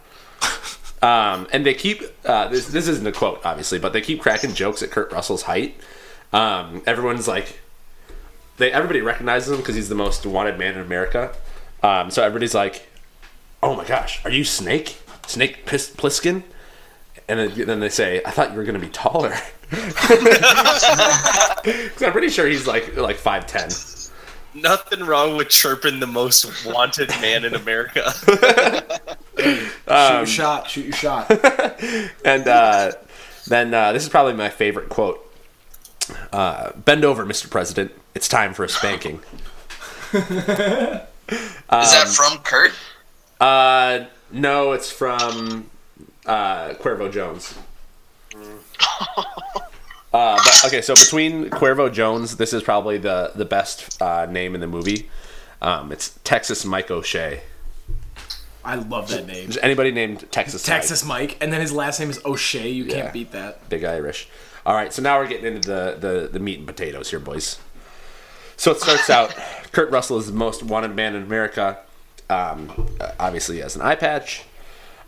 [1.01, 2.67] Um, and they keep uh, this.
[2.67, 5.75] This isn't a quote, obviously, but they keep cracking jokes at Kurt Russell's height.
[6.31, 7.59] Um, everyone's like,
[8.57, 11.35] they everybody recognizes him because he's the most wanted man in America.
[11.81, 12.87] Um, so everybody's like,
[13.61, 14.97] "Oh my gosh, are you Snake?
[15.27, 16.43] Snake Pis- Plissken?"
[17.27, 19.35] And then, then they say, "I thought you were going to be taller."
[19.71, 20.83] 'Cause
[22.03, 23.69] I'm pretty sure he's like like five ten.
[24.55, 28.11] Nothing wrong with chirping the most wanted man in America.
[29.39, 30.69] shoot Um, your shot.
[30.69, 31.31] Shoot your shot.
[32.23, 32.91] and uh,
[33.47, 35.19] then uh, this is probably my favorite quote.
[36.31, 37.49] Uh, Bend over, Mr.
[37.49, 37.91] President.
[38.13, 39.21] It's time for a spanking.
[40.13, 41.07] Is that
[42.15, 42.73] from Kurt?
[43.39, 45.69] Uh, no, it's from
[46.25, 47.55] uh, Cuervo Jones.
[50.13, 54.53] Uh, but okay, so between Cuervo Jones, this is probably the the best uh, name
[54.53, 55.09] in the movie.
[55.61, 57.41] Um, it's Texas Mike O'Shea.
[58.63, 59.49] I love that name.
[59.49, 60.67] Is anybody named Texas?
[60.67, 60.75] Mike?
[60.75, 62.69] Texas Mike, and then his last name is O'Shea.
[62.69, 62.93] You Yeah.
[63.01, 63.67] can't beat that.
[63.69, 64.27] Big Irish.
[64.65, 67.59] All right, so now we're getting into the, the, the meat and potatoes here, boys.
[68.55, 69.35] So it starts out
[69.73, 71.79] Kurt Russell is the most wanted man in America.
[72.29, 74.43] Um, obviously, he has an eye patch.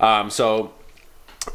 [0.01, 0.73] Um, so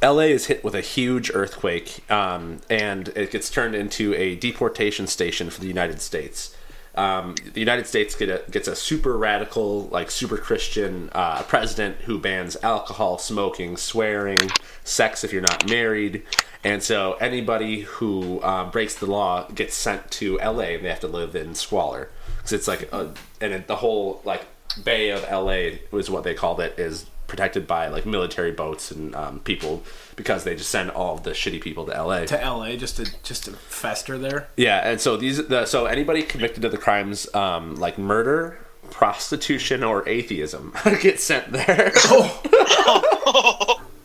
[0.03, 5.07] LA is hit with a huge earthquake, um, and it gets turned into a deportation
[5.07, 6.57] station for the United States.
[6.95, 11.97] Um, the United States get a, gets a super radical, like super Christian uh, president
[12.03, 14.39] who bans alcohol, smoking, swearing,
[14.85, 16.25] sex if you're not married,
[16.63, 21.01] and so anybody who um, breaks the law gets sent to LA and they have
[21.01, 24.45] to live in squalor because it's like a, and it, the whole like
[24.85, 29.15] Bay of LA was what they called it is protected by like military boats and
[29.15, 29.83] um, people
[30.17, 32.25] because they just send all of the shitty people to LA.
[32.27, 34.49] To LA, just to just to fester there.
[34.57, 38.59] Yeah, and so these the so anybody convicted of the crimes um, like murder,
[38.91, 41.93] prostitution, or atheism get sent there.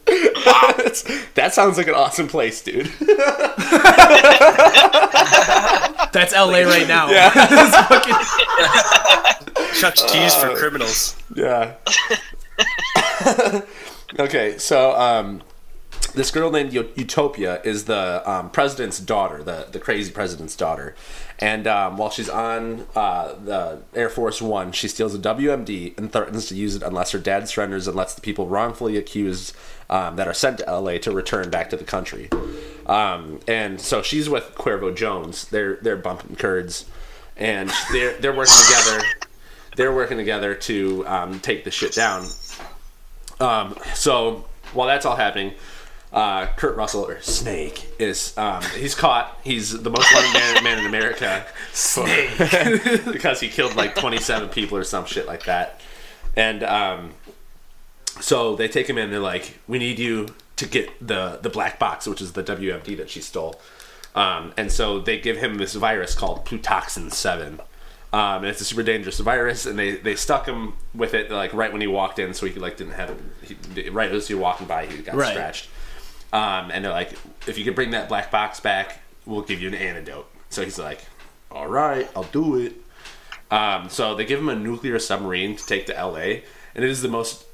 [0.05, 1.03] That's-
[1.33, 2.85] that sounds like an awesome place, dude.
[6.13, 7.09] That's LA right now.
[7.09, 7.31] Yeah.
[7.35, 8.15] It's fucking-
[9.81, 11.15] Chuck's cheese for Uh, criminals.
[11.35, 11.73] Yeah.
[14.19, 15.41] okay, so um,
[16.13, 20.95] this girl named Utopia is the um, president's daughter, the the crazy president's daughter,
[21.39, 26.11] and um, while she's on uh, the Air Force One, she steals a WMD and
[26.11, 29.55] threatens to use it unless her dad surrenders and lets the people wrongfully accused
[29.89, 32.29] um, that are sent to LA to return back to the country.
[32.85, 35.45] Um, and so she's with Cuervo Jones.
[35.45, 36.85] They're they're bumping curds,
[37.35, 39.03] and they're they're working together
[39.75, 42.25] they're working together to um, take the shit down.
[43.39, 45.53] Um, so while that's all happening,
[46.13, 49.37] uh, Kurt Russell or Snake is um, he's caught.
[49.43, 51.45] He's the most wanted man, man in America.
[51.73, 52.37] Snake
[53.11, 55.81] because he killed like 27 people or some shit like that.
[56.35, 57.11] And um,
[58.21, 59.11] so they take him in.
[59.11, 62.95] They're like, "We need you to get the the black box, which is the WMD
[62.97, 63.59] that she stole."
[64.15, 67.59] Um, and so they give him this virus called Plutoxin 7.
[68.15, 71.53] Um, and it's a super dangerous virus, and they, they stuck him with it like
[71.53, 74.41] right when he walked in, so he like didn't have he, right as he was
[74.41, 75.31] walking by, he got Right.
[75.31, 75.69] scratched.
[76.31, 77.11] Um, and they're like,
[77.45, 80.27] if you could bring that black box back, we'll give you an antidote.
[80.49, 81.01] So he's like,
[81.51, 82.73] all right, I'll do it.
[83.51, 86.41] Um, so they give him a nuclear submarine to take to LA,
[86.73, 87.44] and it is the most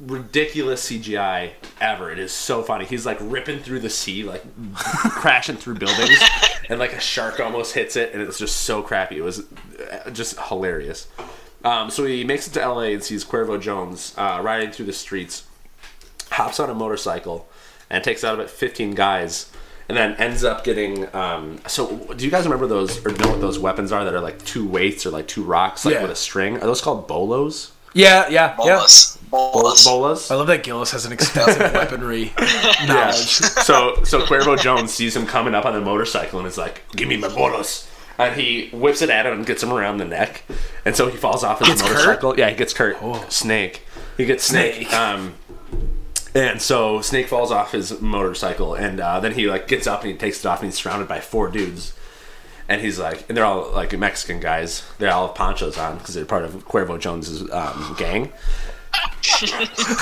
[0.00, 1.50] ridiculous CGI
[1.80, 2.10] ever.
[2.10, 2.84] It is so funny.
[2.84, 4.42] He's like ripping through the sea, like
[4.74, 6.18] crashing through buildings,
[6.68, 9.18] and like a shark almost hits it, and it's just so crappy.
[9.18, 9.44] It was
[10.04, 11.08] uh, just hilarious.
[11.64, 14.92] Um, so he makes it to LA and sees Cuervo Jones uh, riding through the
[14.94, 15.44] streets,
[16.30, 17.46] hops on a motorcycle,
[17.90, 19.50] and takes out about 15 guys.
[19.88, 21.12] And then ends up getting.
[21.12, 24.20] Um, so, do you guys remember those or know what those weapons are that are
[24.20, 26.02] like two weights or like two rocks, like Yeah.
[26.02, 26.58] with a string?
[26.58, 27.72] Are those called bolos?
[27.94, 29.16] Yeah, yeah, Bolas.
[29.30, 29.84] Bolas.
[29.84, 30.30] Bolas.
[30.30, 32.32] I love that Gillis has an extensive weaponry
[32.86, 33.16] knowledge.
[33.16, 37.08] so so Cuervo Jones sees him coming up on a motorcycle and is like, "Give
[37.08, 37.88] me my bolos."
[38.18, 40.42] And he whips it at him and gets him around the neck,
[40.84, 41.88] and so he falls off his Gets hurt?
[41.90, 42.38] motorcycle.
[42.38, 42.98] Yeah, he gets hurt.
[43.32, 43.82] Snake.
[44.16, 44.74] He gets snake.
[44.88, 44.92] Snake.
[44.92, 45.34] Um,
[46.34, 50.12] and so Snake falls off his motorcycle, and uh, then he like gets up and
[50.12, 51.94] he takes it off, and he's surrounded by four dudes.
[52.70, 54.84] And he's like, and they're all like Mexican guys.
[54.98, 58.32] They're all have ponchos on because they're part of Cuervo Jones's um, gang.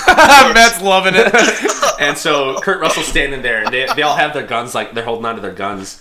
[0.06, 1.32] Matt's loving it.
[2.00, 5.04] And so Kurt Russell's standing there, and they, they all have their guns, like they're
[5.04, 6.00] holding onto their guns.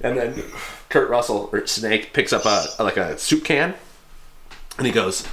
[0.00, 0.42] And then
[0.88, 3.74] Kurt Russell or Snake picks up a like a soup can,
[4.76, 5.24] and he goes,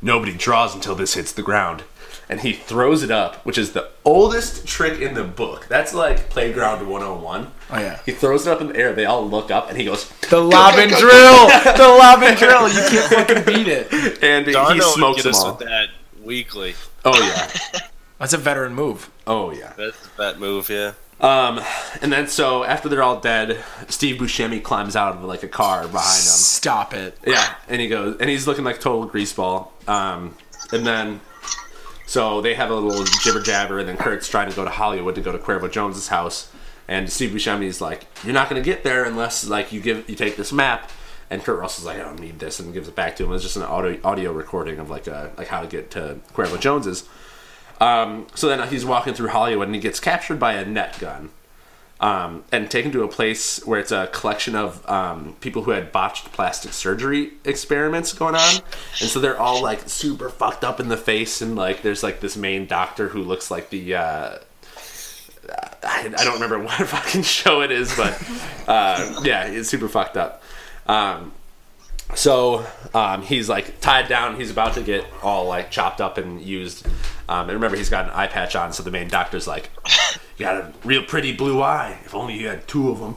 [0.00, 1.82] "Nobody draws until this hits the ground."
[2.28, 5.66] And he throws it up, which is the oldest trick in the book.
[5.68, 7.50] That's like Playground 101.
[7.70, 8.00] Oh yeah.
[8.06, 8.92] He throws it up in the air.
[8.94, 11.48] They all look up, and he goes, The lob and drill.
[11.76, 12.68] The lob and drill.
[12.68, 14.22] You can't fucking beat it.
[14.22, 15.56] and he Darno would smokes get them us all.
[15.56, 15.88] with that
[16.22, 16.74] weekly.
[17.04, 17.80] Oh yeah,
[18.18, 19.10] That's a veteran move.
[19.26, 19.72] oh yeah.
[19.76, 20.92] That's a that move, yeah.
[21.20, 21.60] Um,
[22.02, 25.82] and then so after they're all dead, Steve Buscemi climbs out of like a car
[25.82, 26.22] behind him.
[26.22, 27.16] Stop it.
[27.26, 29.68] Yeah, and he goes, and he's looking like total greaseball.
[29.88, 30.34] Um,
[30.72, 31.20] and then
[32.14, 35.16] so they have a little jibber jabber, and then Kurt's trying to go to Hollywood
[35.16, 36.48] to go to Cuervo Jones's house,
[36.86, 40.36] and Steve Buscemi's like, "You're not gonna get there unless like you give you take
[40.36, 40.92] this map."
[41.28, 43.32] And Kurt Russell's like, "I don't need this," and gives it back to him.
[43.32, 46.60] It's just an audio audio recording of like a like how to get to Cuervo
[46.60, 47.02] Jones's.
[47.80, 51.30] Um, so then he's walking through Hollywood and he gets captured by a net gun
[52.04, 55.90] um, and taken to a place where it's a collection of um, people who had
[55.90, 58.56] botched plastic surgery experiments going on.
[59.00, 61.40] And so they're all like super fucked up in the face.
[61.40, 63.94] And like there's like this main doctor who looks like the.
[63.94, 64.38] Uh,
[65.82, 68.12] I, I don't remember what fucking show it is, but
[68.68, 70.42] uh, yeah, it's super fucked up.
[70.86, 71.32] Um,
[72.14, 74.36] so um, he's like tied down.
[74.36, 76.86] He's about to get all like chopped up and used.
[77.30, 78.74] Um, and remember, he's got an eye patch on.
[78.74, 79.70] So the main doctor's like,
[80.38, 81.98] "You got a real pretty blue eye.
[82.04, 83.16] If only you had two of them."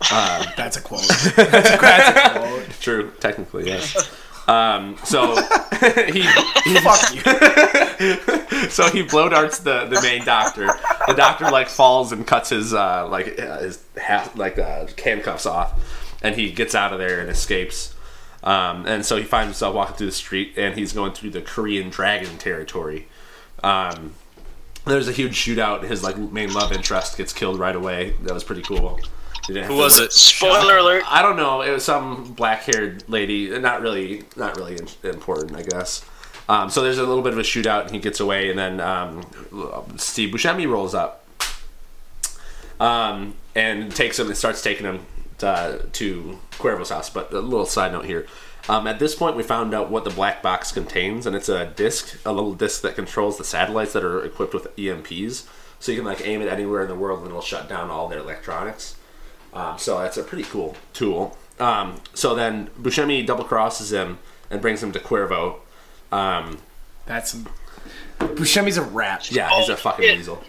[0.56, 1.00] That's a quote.
[1.08, 2.70] That's a, that's a quote.
[2.80, 4.10] True, technically, yes.
[4.46, 5.36] Um, so
[6.12, 8.68] he, he Fuck you.
[8.68, 10.66] so he blow darts the, the main doctor.
[11.06, 15.46] The doctor like falls and cuts his uh, like uh, his half like uh, handcuffs
[15.46, 15.72] off,
[16.22, 17.94] and he gets out of there and escapes.
[18.42, 21.40] Um, and so he finds himself walking through the street, and he's going through the
[21.40, 23.08] Korean dragon territory.
[23.62, 24.12] Um,
[24.84, 25.82] there's a huge shootout.
[25.82, 28.14] His like main love interest gets killed right away.
[28.22, 29.00] That was pretty cool.
[29.46, 30.12] He didn't have Who was it?
[30.12, 31.04] Spoiler alert.
[31.06, 31.62] I don't know.
[31.62, 33.58] It was some black-haired lady.
[33.58, 36.04] Not really, not really important, I guess.
[36.48, 38.80] Um, so there's a little bit of a shootout, and he gets away, and then
[38.80, 39.22] um,
[39.96, 41.26] Steve Buscemi rolls up,
[42.80, 45.06] um, and takes him and starts taking him
[45.38, 47.08] to, to Cuervo's house.
[47.08, 48.26] But a little side note here.
[48.68, 51.66] Um, at this point, we found out what the black box contains, and it's a
[51.66, 55.46] disc, a little disc that controls the satellites that are equipped with EMPs.
[55.80, 58.08] So you can like aim it anywhere in the world, and it'll shut down all
[58.08, 58.96] their electronics.
[59.52, 61.36] Um, so that's a pretty cool tool.
[61.60, 64.18] Um, so then Buscemi double crosses him
[64.50, 65.56] and brings him to Cuervo.
[66.10, 66.58] Um,
[67.06, 67.36] That's
[68.18, 69.30] Buscemi's a rat.
[69.30, 70.16] yeah, he's a fucking shit.
[70.16, 70.42] weasel.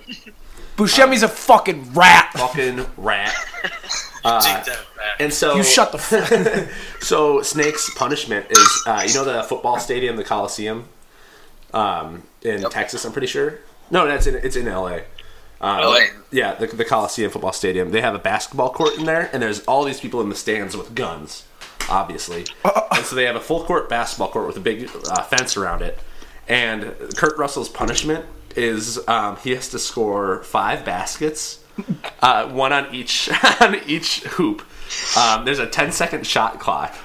[0.77, 2.31] Buscemi's a fucking rat.
[2.33, 3.33] Fucking rat.
[4.41, 4.65] Take that
[4.97, 5.19] back.
[5.19, 6.67] And so You shut the fuck.
[7.01, 10.87] So Snake's punishment is, uh, you know, the football stadium, the Coliseum,
[11.73, 13.05] um, in Texas.
[13.05, 13.59] I'm pretty sure.
[13.91, 15.03] No, that's in it's in L.A.
[15.61, 15.99] Um, LA.
[16.31, 17.91] Yeah, the, the Coliseum football stadium.
[17.91, 20.75] They have a basketball court in there, and there's all these people in the stands
[20.75, 21.45] with guns,
[21.89, 22.45] obviously.
[22.91, 25.81] and so they have a full court basketball court with a big uh, fence around
[25.81, 25.99] it.
[26.47, 31.63] And Kurt Russell's punishment is um, he has to score five baskets,
[32.21, 33.29] uh, one on each
[33.61, 34.65] on each hoop.
[35.17, 36.95] Um, there's a 10 second shot clock.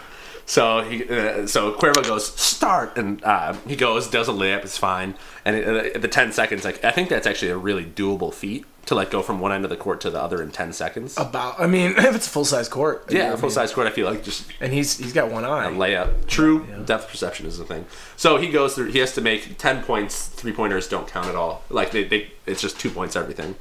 [0.51, 4.77] So he, uh, so Cuervo goes start, and uh, he goes, does a layup, it's
[4.77, 5.15] fine.
[5.45, 8.65] And it, uh, the ten seconds, like I think that's actually a really doable feat
[8.87, 11.17] to like go from one end of the court to the other in ten seconds.
[11.17, 13.05] About, I mean, if it's a full size court.
[13.09, 13.87] I yeah, full size court.
[13.87, 15.69] I feel like just And he's he's got one eye.
[15.69, 16.27] a layup.
[16.27, 17.87] True, depth perception is the thing.
[18.17, 18.91] So he goes through.
[18.91, 20.27] He has to make ten points.
[20.27, 21.63] Three pointers don't count at all.
[21.71, 23.55] Like they, they, it's just two points everything.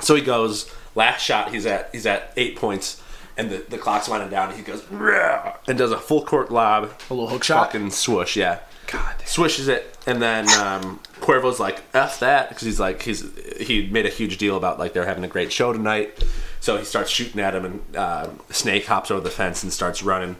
[0.00, 1.52] So he goes last shot.
[1.52, 3.02] He's at he's at eight points,
[3.36, 4.48] and the, the clock's winding down.
[4.50, 7.66] And he goes "Rah," and does a full court lob, A little hook shot.
[7.72, 8.36] fucking swoosh.
[8.36, 13.24] Yeah, God, swishes it, and then um, Cuervo's like f that because he's like he's
[13.60, 16.22] he made a huge deal about like they're having a great show tonight.
[16.60, 20.02] So he starts shooting at him, and uh, Snake hops over the fence and starts
[20.02, 20.36] running.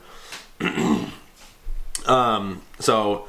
[2.06, 3.28] um, so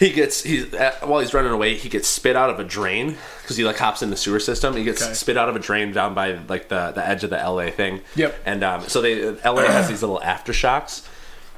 [0.00, 0.66] he gets he's
[1.02, 4.02] while he's running away, he gets spit out of a drain because he like hops
[4.02, 4.74] in the sewer system.
[4.74, 5.14] He gets Okay.
[5.14, 8.00] spit out of a drain down by like the the edge of the LA thing.
[8.16, 8.34] Yep.
[8.44, 11.06] And um, so they LA has these little aftershocks,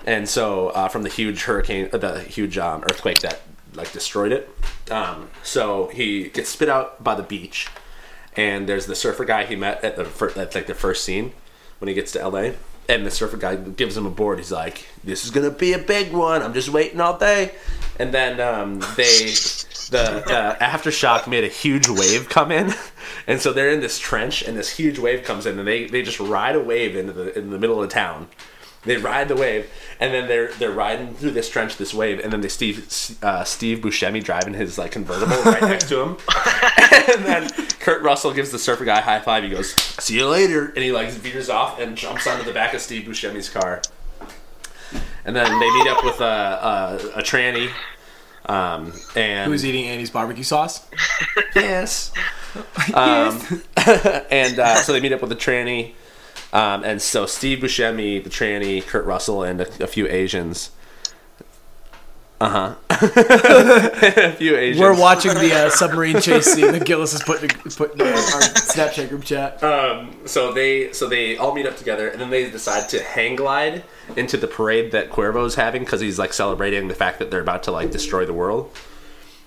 [0.04, 3.40] and so uh, from the huge hurricane, uh, the huge um, earthquake that
[3.74, 4.50] like destroyed it.
[4.90, 7.68] Um, so he gets spit out by the beach,
[8.36, 11.32] and there's the surfer guy he met at the fir- at like the first scene
[11.78, 12.50] when he gets to LA.
[12.88, 14.38] And the surfer guy gives him a board.
[14.38, 16.42] He's like, "This is gonna be a big one.
[16.42, 17.52] I'm just waiting all day."
[17.98, 19.30] And then um, they,
[19.90, 22.74] the, the aftershock made a huge wave come in,
[23.26, 26.02] and so they're in this trench, and this huge wave comes in, and they, they
[26.02, 28.28] just ride a wave into the in the middle of the town.
[28.84, 29.70] They ride the wave,
[30.00, 32.84] and then they're they're riding through this trench, this wave, and then they Steve
[33.22, 36.16] uh, Steve Buscemi driving his like convertible right next to him,
[37.08, 39.44] and then Kurt Russell gives the surfer guy a high five.
[39.44, 39.72] He goes,
[40.02, 43.06] "See you later," and he like veers off and jumps onto the back of Steve
[43.06, 43.82] Buscemi's car.
[45.24, 47.70] And then they meet up with a a, a tranny,
[48.46, 50.84] um, and Who's eating Annie's barbecue sauce?
[51.54, 52.12] yes.
[52.92, 53.40] Um,
[54.30, 55.94] and uh, so they meet up with a tranny.
[56.52, 60.70] Um, and so Steve Buscemi, the tranny, Kurt Russell, and a, a few Asians.
[62.40, 62.74] Uh huh.
[62.90, 64.80] a few Asians.
[64.80, 69.08] We're watching the uh, submarine chase scene that Gillis is putting put in our Snapchat
[69.08, 69.62] group chat.
[69.62, 73.36] Um, so they so they all meet up together, and then they decide to hang
[73.36, 73.84] glide
[74.16, 77.62] into the parade that Cuervo's having because he's like celebrating the fact that they're about
[77.62, 78.76] to like destroy the world.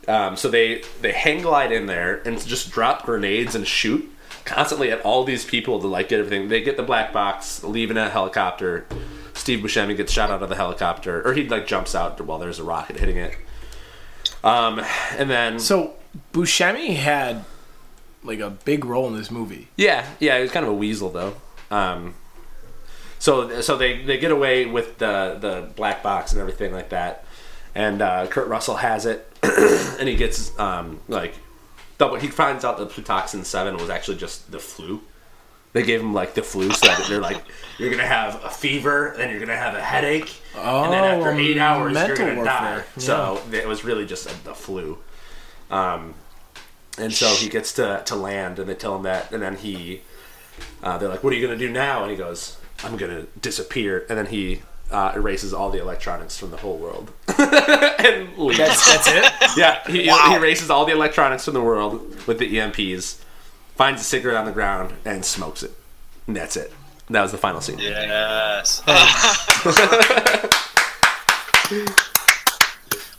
[0.07, 4.09] Um, so they they hang glide in there and just drop grenades and shoot
[4.45, 6.47] constantly at all these people to like get everything.
[6.47, 8.85] They get the black box, leave in a helicopter.
[9.33, 12.59] Steve Buscemi gets shot out of the helicopter, or he like jumps out while there's
[12.59, 13.35] a rocket hitting it.
[14.43, 14.79] Um,
[15.17, 15.95] and then So
[16.31, 17.43] Buscemi had
[18.23, 19.67] like a big role in this movie.
[19.75, 21.35] Yeah, yeah, he was kind of a weasel though.
[21.69, 22.15] Um,
[23.19, 27.25] so so they, they get away with the the black box and everything like that,
[27.73, 31.33] and uh, Kurt Russell has it, and he gets um, like
[31.97, 32.15] double.
[32.17, 35.01] He finds out that Plutoxin Seven was actually just the flu.
[35.73, 37.43] They gave him like the flu, so that they're like,
[37.77, 41.57] you're gonna have a fever, then you're gonna have a headache, and then after eight
[41.57, 42.75] hours you're gonna die.
[42.75, 42.85] warfare.
[42.97, 44.97] So it was really just a, the flu.
[45.69, 46.13] Um,
[46.97, 50.01] and so he gets to, to land, and they tell him that, and then he,
[50.81, 54.05] uh, they're like, "What are you gonna do now?" And he goes, "I'm gonna disappear."
[54.07, 54.61] And then he
[54.91, 58.57] uh, erases all the electronics from the whole world, and leaves.
[58.57, 59.33] That's that's it.
[59.57, 63.21] yeah, he, he erases all the electronics from the world with the EMPs,
[63.75, 65.71] finds a cigarette on the ground, and smokes it.
[66.27, 66.71] And that's it.
[67.09, 67.77] That was the final scene.
[67.77, 68.81] Yes.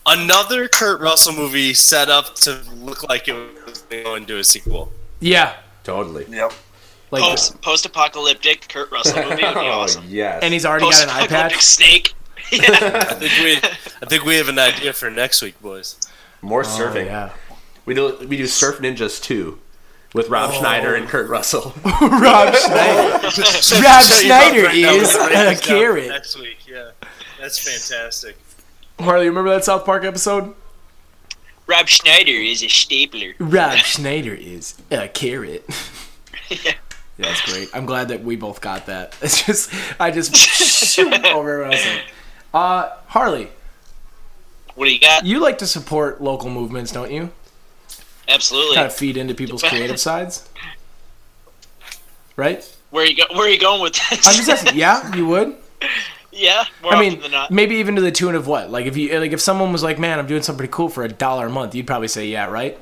[0.06, 4.44] Another Kurt Russell movie set up to look like it was going to do a
[4.44, 4.92] sequel.
[5.20, 5.54] Yeah,
[5.86, 6.26] Totally.
[6.28, 6.52] Yep.
[7.20, 10.04] Like oh, Post post apocalyptic Kurt Russell movie would be Oh awesome.
[10.08, 10.40] yes.
[10.42, 11.62] and he's already got an eye apocalyptic patch.
[11.64, 12.14] snake.
[12.52, 13.56] I think we,
[14.02, 15.96] I think we have an idea for next week, boys.
[16.42, 17.06] more Oh, surfing.
[17.06, 17.32] yeah.
[17.84, 19.58] We do we do Surf Ninjas two,
[20.14, 20.58] with Rob Oh.
[20.58, 21.72] Schneider and Kurt Russell.
[21.84, 23.12] Rob Schneider.
[23.12, 26.08] Rob Tell Schneider right is we're gonna write a this down for carrot.
[26.08, 26.90] Next week, yeah,
[27.40, 28.36] that's fantastic.
[29.00, 30.54] Harley, remember that South Park episode?
[31.66, 33.34] Rob Schneider is a stapler.
[33.40, 35.64] Rob Schneider is a carrot.
[36.48, 36.74] Yeah.
[37.18, 37.68] Yeah, that's great.
[37.74, 39.16] I'm glad that we both got that.
[39.22, 40.34] It's just I just
[40.94, 41.86] shoot over everyone else.
[42.52, 43.48] Uh, Harley,
[44.74, 45.24] What do you got?
[45.26, 47.30] you like to support local movements, don't you?
[48.28, 48.74] Absolutely.
[48.76, 50.48] Kind of feed into people's creative sides,
[52.36, 52.62] right?
[52.90, 53.24] Where you go?
[53.34, 54.26] Where are you going with this?
[54.26, 54.76] I'm just asking.
[54.78, 55.54] Yeah, you would.
[56.32, 56.64] yeah.
[56.82, 58.70] More I mean, maybe even to the tune of what?
[58.70, 61.04] Like if you like if someone was like, "Man, I'm doing something pretty cool for
[61.04, 62.78] a dollar a month," you'd probably say, "Yeah, right."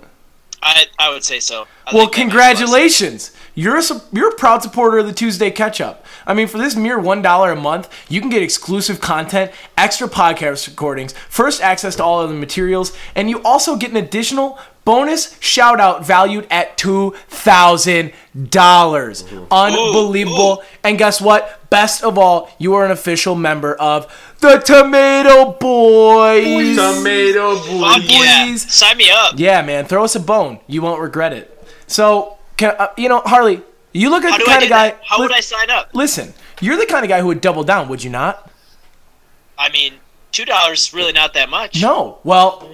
[0.64, 1.66] I I would say so.
[1.86, 3.32] I Well, think that makes a lot of congratulations.
[3.54, 6.04] You're a, you're a proud supporter of the Tuesday Catch Up.
[6.26, 10.66] I mean, for this mere $1 a month, you can get exclusive content, extra podcast
[10.66, 15.36] recordings, first access to all of the materials, and you also get an additional bonus
[15.40, 18.12] shout out valued at $2,000.
[18.50, 20.62] dollars Unbelievable.
[20.82, 21.60] And guess what?
[21.70, 24.06] Best of all, you are an official member of
[24.44, 26.76] the Tomato Boys.
[26.76, 28.54] Tomato Fuck yeah.
[28.56, 29.34] Sign me up.
[29.38, 30.60] Yeah, man, throw us a bone.
[30.66, 31.50] You won't regret it.
[31.86, 34.88] So, Can, uh, you know, Harley, you look How like do the kind of guy.
[34.90, 35.00] that?
[35.04, 35.90] How li- would I sign up?
[35.92, 38.50] Listen, you're the kind of guy who would double down, would you not?
[39.58, 39.94] I mean,
[40.32, 41.80] two dollars is really not that much.
[41.80, 42.18] No.
[42.24, 42.68] Well,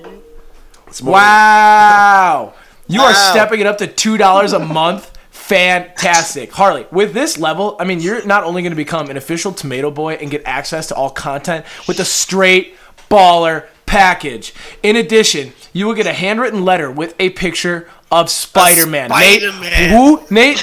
[1.03, 2.55] wow.
[2.89, 5.17] You are stepping it up to two dollars a month.
[5.51, 6.87] Fantastic, Harley.
[6.93, 10.15] With this level, I mean, you're not only going to become an official Tomato Boy
[10.15, 12.77] and get access to all content with a straight
[13.11, 14.55] baller package.
[14.85, 19.11] In addition, you will get a handwritten letter with a picture of Spider-Man.
[19.11, 19.91] Nate, Spider-Man.
[19.91, 20.23] who?
[20.31, 20.61] Nate,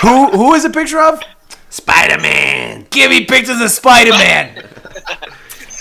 [0.00, 0.30] who?
[0.30, 1.20] Who is a picture of?
[1.70, 2.86] Spider-Man.
[2.90, 4.54] Give me pictures of Spider-Man.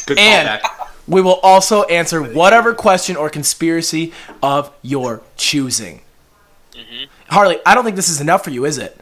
[0.07, 0.87] Good And callback.
[1.07, 4.11] we will also answer whatever question or conspiracy
[4.41, 6.01] of your choosing.
[6.71, 7.12] Mm-hmm.
[7.29, 8.99] Harley, I don't think this is enough for you, is it?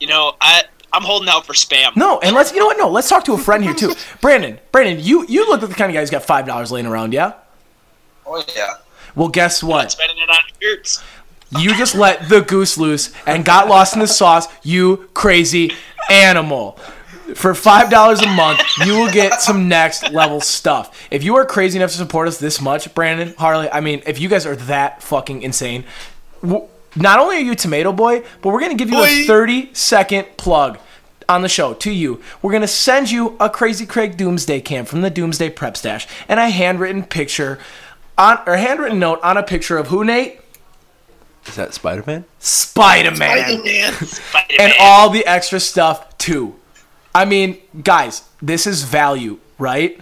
[0.00, 1.96] You know, I I'm holding out for spam.
[1.96, 2.76] No, and let's you know what?
[2.78, 3.94] No, let's talk to a friend here too.
[4.20, 6.86] Brandon, Brandon, you you look like the kind of guy who's got five dollars laying
[6.86, 7.34] around, yeah?
[8.26, 8.74] Oh yeah.
[9.14, 9.90] Well, guess what?
[9.92, 11.02] Spending it on shirts.
[11.58, 15.72] You just let the goose loose and got lost in the sauce, you crazy
[16.10, 16.78] animal.
[17.34, 21.08] For five dollars a month, you will get some next level stuff.
[21.10, 24.18] If you are crazy enough to support us this much, Brandon, Harley, I mean, if
[24.18, 25.84] you guys are that fucking insane,
[26.42, 26.66] w-
[26.96, 30.78] not only are you Tomato Boy, but we're gonna give you a 30 second plug
[31.28, 32.20] on the show to you.
[32.42, 36.38] We're gonna send you a Crazy Craig Doomsday Cam from the Doomsday Prep Stash and
[36.38, 37.58] a handwritten picture
[38.18, 40.40] on or handwritten note on a picture of who, Nate?
[41.46, 42.24] Is that Spider Man?
[42.38, 43.92] Spider-Man.
[43.94, 44.60] Spider-Man.
[44.60, 46.54] and all the extra stuff too.
[47.14, 50.00] I mean, guys, this is value, right?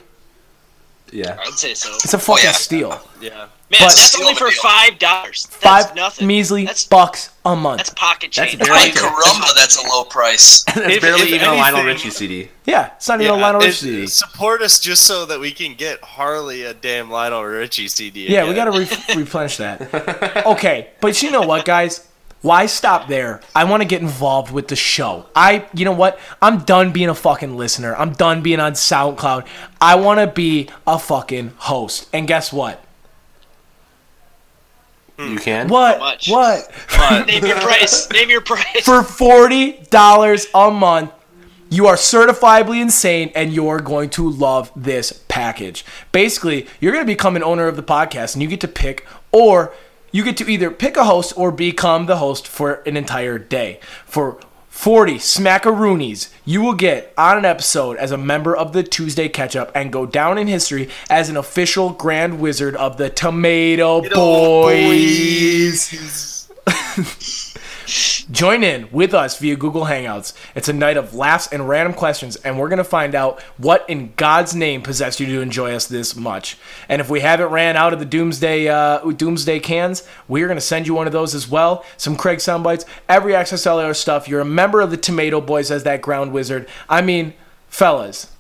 [1.13, 1.39] Yeah.
[1.41, 1.93] I'd say so.
[1.95, 2.53] It's a fucking oh, yeah.
[2.53, 3.01] steal.
[3.21, 3.47] Yeah.
[3.71, 5.47] Man, but- that's only for five dollars.
[5.47, 6.27] Five nothing.
[6.27, 7.79] measly That's bucks a month.
[7.79, 8.59] that's pocket change.
[8.59, 8.95] That's change.
[8.95, 10.65] barely- Like Carumba, that's a low price.
[10.75, 12.49] That's If- barely if even a Lionel Richie CD.
[12.65, 14.07] yeah, it's not even a Lionel Richie CD.
[14.09, 18.27] Support us just so that we can get Harley a damn Lionel Richie CD.
[18.29, 20.45] Yeah, we gotta re- replenish that.
[20.47, 22.07] Okay, but you know what, guys?
[22.43, 23.41] Why stop there?
[23.55, 25.27] I want to get involved with the show.
[25.37, 26.19] I, you know what?
[26.41, 27.95] I'm done being a fucking listener.
[27.95, 29.47] I'm done being on SoundCloud.
[29.79, 32.09] I want to be a fucking host.
[32.15, 32.83] And guess what?
[35.21, 35.33] Hmm.
[35.33, 35.69] You can.
[35.69, 35.99] What?
[35.99, 36.31] much?
[36.31, 36.71] What?
[37.27, 38.11] Name your price.
[38.11, 38.85] Name your price.
[38.85, 41.13] For forty dollars a month,
[41.69, 45.85] you are certifiably insane, and you're going to love this package.
[46.11, 49.07] Basically, you're going to become an owner of the podcast, and you get to pick,
[49.31, 49.75] or
[50.11, 53.79] you get to either pick a host or become the host for an entire day.
[54.07, 54.41] For
[54.81, 59.55] 40 smackaroonies, you will get on an episode as a member of the Tuesday Catch
[59.55, 64.49] Up and go down in history as an official Grand Wizard of the Tomato Boys.
[68.31, 70.33] Join in with us via Google Hangouts.
[70.55, 73.85] It's a night of laughs and random questions, and we're going to find out what
[73.89, 76.57] in God's name possessed you to enjoy us this much.
[76.89, 80.63] And if we haven't ran out of the Doomsday uh, Doomsday cans, we're going to
[80.63, 81.85] send you one of those as well.
[81.97, 84.29] Some Craig soundbites, every Access LR stuff.
[84.29, 86.69] You're a member of the Tomato Boys as that ground wizard.
[86.89, 87.35] I mean,
[87.69, 88.31] fellas,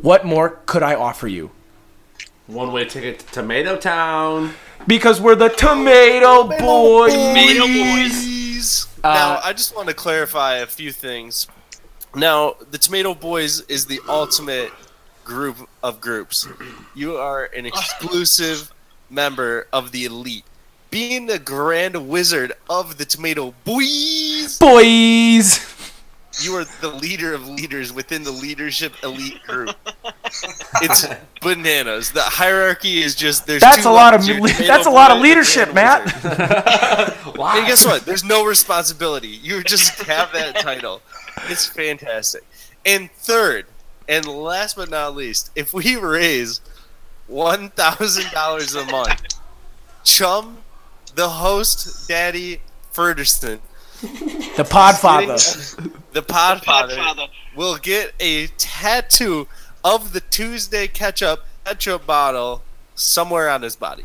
[0.00, 1.50] what more could I offer you?
[2.46, 4.54] One way ticket to Tomato Town.
[4.86, 7.12] Because we're the Tomato Boys.
[7.12, 8.25] Tomato boys.
[8.56, 8.86] Please.
[9.04, 11.46] Uh, now, I just want to clarify a few things.
[12.14, 14.72] Now, the Tomato Boys is the ultimate
[15.24, 16.48] group of groups.
[16.94, 18.72] You are an exclusive
[19.10, 20.44] member of the elite.
[20.90, 25.58] Being the Grand Wizard of the Tomato Boys, Boys.
[26.42, 29.74] You are the leader of leaders within the leadership elite group.
[30.82, 31.06] it's
[31.40, 32.12] bananas.
[32.12, 33.62] The hierarchy is just there's.
[33.62, 36.04] That's two a lot of le- that's a lot of leadership, Matt.
[36.04, 37.12] Wizard.
[37.36, 38.06] And guess what?
[38.06, 39.28] There's no responsibility.
[39.28, 41.02] You just have that title.
[41.48, 42.44] It's fantastic.
[42.84, 43.66] And third,
[44.08, 46.60] and last but not least, if we raise
[47.26, 49.22] one thousand dollars a month,
[50.04, 50.58] Chum,
[51.14, 52.60] the host, Daddy
[52.90, 53.60] Ferguson,
[54.00, 55.92] The Podfather.
[56.12, 59.48] the Podfather, will get a tattoo
[59.84, 62.62] of the Tuesday ketchup ketchup bottle
[62.94, 64.04] somewhere on his body.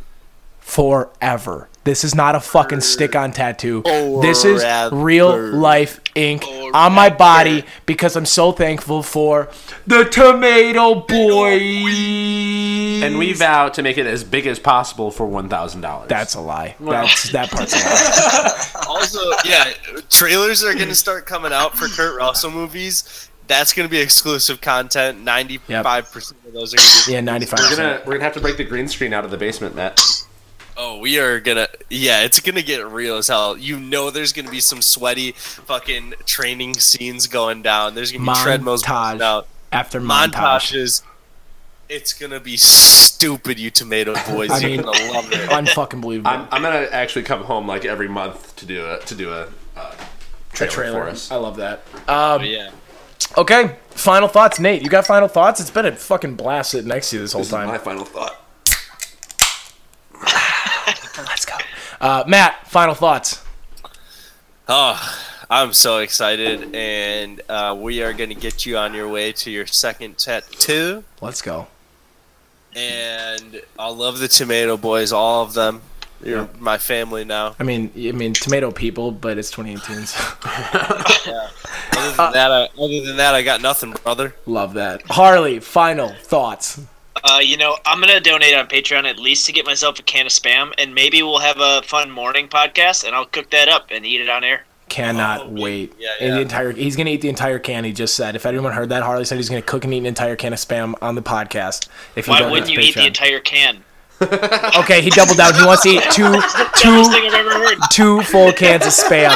[0.71, 1.67] Forever.
[1.83, 3.81] This is not a fucking stick on tattoo.
[4.21, 6.43] This is real life ink
[6.73, 9.49] on my body because I'm so thankful for
[9.87, 13.03] the Tomato Boys.
[13.03, 16.07] And we vow to make it as big as possible for one thousand dollars.
[16.07, 16.75] That's a lie.
[16.79, 18.67] That's that part's a lie.
[18.91, 19.71] Also, yeah,
[20.09, 23.29] trailers are going to start coming out for Kurt Russell movies.
[23.47, 25.21] That's going to be exclusive content.
[25.21, 27.13] Ninety-five percent of those are going to be.
[27.13, 27.59] Yeah, 95.
[27.59, 29.99] We're gonna we're gonna have to break the green screen out of the basement, Matt.
[30.77, 31.67] Oh, we are gonna.
[31.89, 33.57] Yeah, it's gonna get real as hell.
[33.57, 37.93] You know, there's gonna be some sweaty fucking training scenes going down.
[37.93, 40.31] There's gonna be treadmills Montage going out, after montage.
[40.33, 41.03] montages.
[41.89, 44.49] It's gonna be stupid, you tomato boys.
[44.49, 45.49] I You're mean, gonna love it.
[45.49, 46.29] unfucking believable.
[46.31, 49.49] I'm, I'm gonna actually come home like every month to do a to do a
[49.75, 49.93] uh,
[50.53, 51.03] trailer, trailer.
[51.03, 51.29] for us.
[51.31, 51.81] I love that.
[52.07, 52.71] Oh, Um, yeah.
[53.37, 54.81] okay, final thoughts, Nate.
[54.83, 55.59] You got final thoughts?
[55.59, 57.67] It's been a fucking blast sitting next to you this whole This is time.
[57.67, 58.37] my final thought.
[61.17, 61.55] Let's go.
[62.01, 63.43] Uh, Matt, final thoughts.
[64.67, 64.99] Oh,
[65.51, 69.67] I'm so excited, and uh, we are gonna get you on your way to your
[69.67, 71.03] second tattoo.
[71.21, 71.67] Let's go.
[72.75, 75.83] And I love the tomato boys, all of them.
[76.23, 77.55] You're my family now.
[77.59, 80.05] I mean, I mean, tomato people, but it's 2018.
[80.07, 80.23] So.
[81.93, 84.33] Other than that, I, other than that, I got nothing, brother.
[84.47, 85.03] Love that.
[85.07, 86.79] Harley, final thoughts.
[87.23, 90.25] Uh, you know, I'm gonna donate on Patreon at least to get myself a can
[90.25, 93.87] of spam, and maybe we'll have a fun morning podcast, and I'll cook that up
[93.91, 94.63] and eat it on air.
[94.89, 95.93] Cannot wait.
[95.97, 96.35] yeah, And yeah.
[96.35, 97.83] the entire he's gonna eat the entire can.
[97.83, 98.35] He just said.
[98.35, 100.59] If anyone heard that, Harley said he's gonna cook and eat an entire can of
[100.59, 101.87] spam on the podcast.
[102.15, 103.83] If you Why don't wouldn't you get eat the entire can?
[104.21, 105.53] Okay, he doubled down.
[105.55, 107.77] He wants to eat two, Dumbest two, thing I've ever heard.
[107.91, 109.31] two full cans of spam.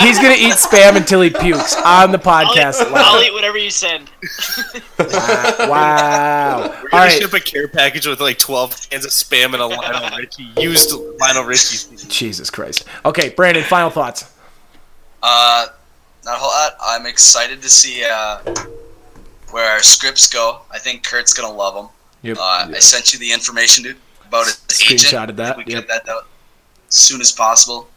[0.00, 2.82] He's gonna eat spam until he pukes on the I'll podcast.
[2.82, 4.10] eat, I'll eat whatever you send.
[5.68, 6.58] Wow.
[6.82, 7.12] We're gonna right.
[7.20, 10.92] ship a care package with like 12 cans of spam and a Lionel Richie used
[11.20, 11.96] Lionel Richie.
[12.08, 12.84] Jesus Christ.
[13.04, 13.64] Okay, Brandon.
[13.64, 14.32] Final thoughts.
[15.22, 15.66] Uh,
[16.24, 16.76] not a whole lot.
[16.80, 18.38] I'm excited to see uh,
[19.50, 20.60] where our scripts go.
[20.70, 21.88] I think Kurt's gonna love them.
[22.22, 22.38] Yep.
[22.38, 25.00] Uh, I sent you the information dude, about his agent.
[25.00, 25.86] Screenshotted that, We yep.
[25.86, 26.26] get that out
[26.88, 27.88] as soon as possible.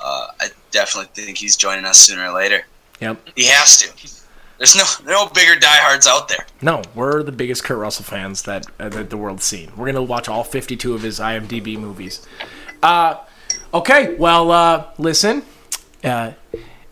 [0.00, 2.66] Uh, I definitely think he's joining us sooner or later.
[3.00, 3.28] Yep.
[3.36, 4.24] He has to.
[4.58, 6.46] There's no no bigger diehards out there.
[6.62, 9.72] No, we're the biggest Kurt Russell fans that, uh, that the world's seen.
[9.76, 12.26] We're gonna watch all 52 of his IMDb movies.
[12.82, 13.16] Uh,
[13.72, 15.42] okay, well, uh, listen.
[16.04, 16.32] Uh,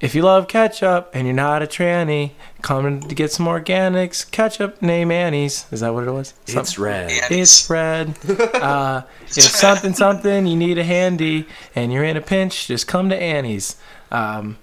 [0.00, 2.32] if you love ketchup and you're not a tranny,
[2.62, 4.28] come to get some organics.
[4.30, 5.66] Ketchup name Annie's.
[5.70, 6.34] Is that what it was?
[6.46, 7.10] It's red.
[7.30, 8.16] It's red.
[8.28, 13.08] Uh, if something something you need a handy and you're in a pinch, just come
[13.10, 13.76] to Annie's.
[14.10, 14.58] Um,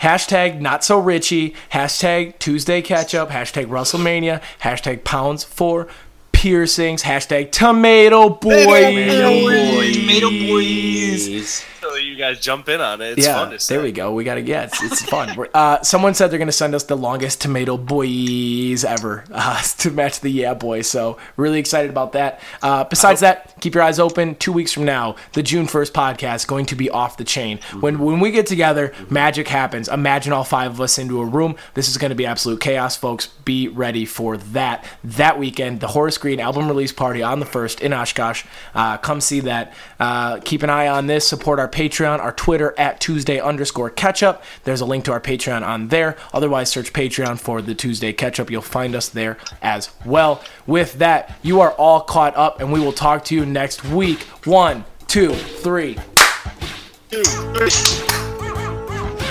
[0.00, 1.54] hashtag not so Richie.
[1.72, 3.30] Hashtag Tuesday ketchup.
[3.30, 5.88] Hashtag WrestleMania, Hashtag pounds for
[6.32, 7.02] piercings.
[7.02, 8.64] Hashtag tomato boys.
[8.64, 11.64] Tomato boys.
[11.79, 11.79] So you
[12.20, 13.18] guys jump in on it.
[13.18, 14.12] It's yeah, fun to there we go.
[14.12, 15.30] We gotta yeah, it's, it's fun.
[15.54, 20.20] Uh, someone said they're gonna send us the longest tomato boys ever uh, to match
[20.20, 20.82] the yeah boy.
[20.82, 22.40] So really excited about that.
[22.62, 24.36] Uh, besides that, keep your eyes open.
[24.36, 27.58] Two weeks from now, the June first podcast going to be off the chain.
[27.80, 29.88] When when we get together, magic happens.
[29.88, 31.56] Imagine all five of us into a room.
[31.74, 33.26] This is gonna be absolute chaos, folks.
[33.26, 34.84] Be ready for that.
[35.02, 38.44] That weekend, the Horace Green album release party on the first in Oshkosh.
[38.74, 39.72] Uh, come see that.
[39.98, 41.26] Uh, keep an eye on this.
[41.26, 44.42] Support our Patreon, our Twitter at Tuesday underscore Ketchup.
[44.64, 46.16] There's a link to our Patreon on there.
[46.32, 48.50] Otherwise, search Patreon for the Tuesday Ketchup.
[48.50, 50.42] You'll find us there as well.
[50.66, 54.20] With that, you are all caught up, and we will talk to you next week.
[54.44, 55.98] One, two, three.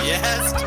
[0.02, 0.59] Yes.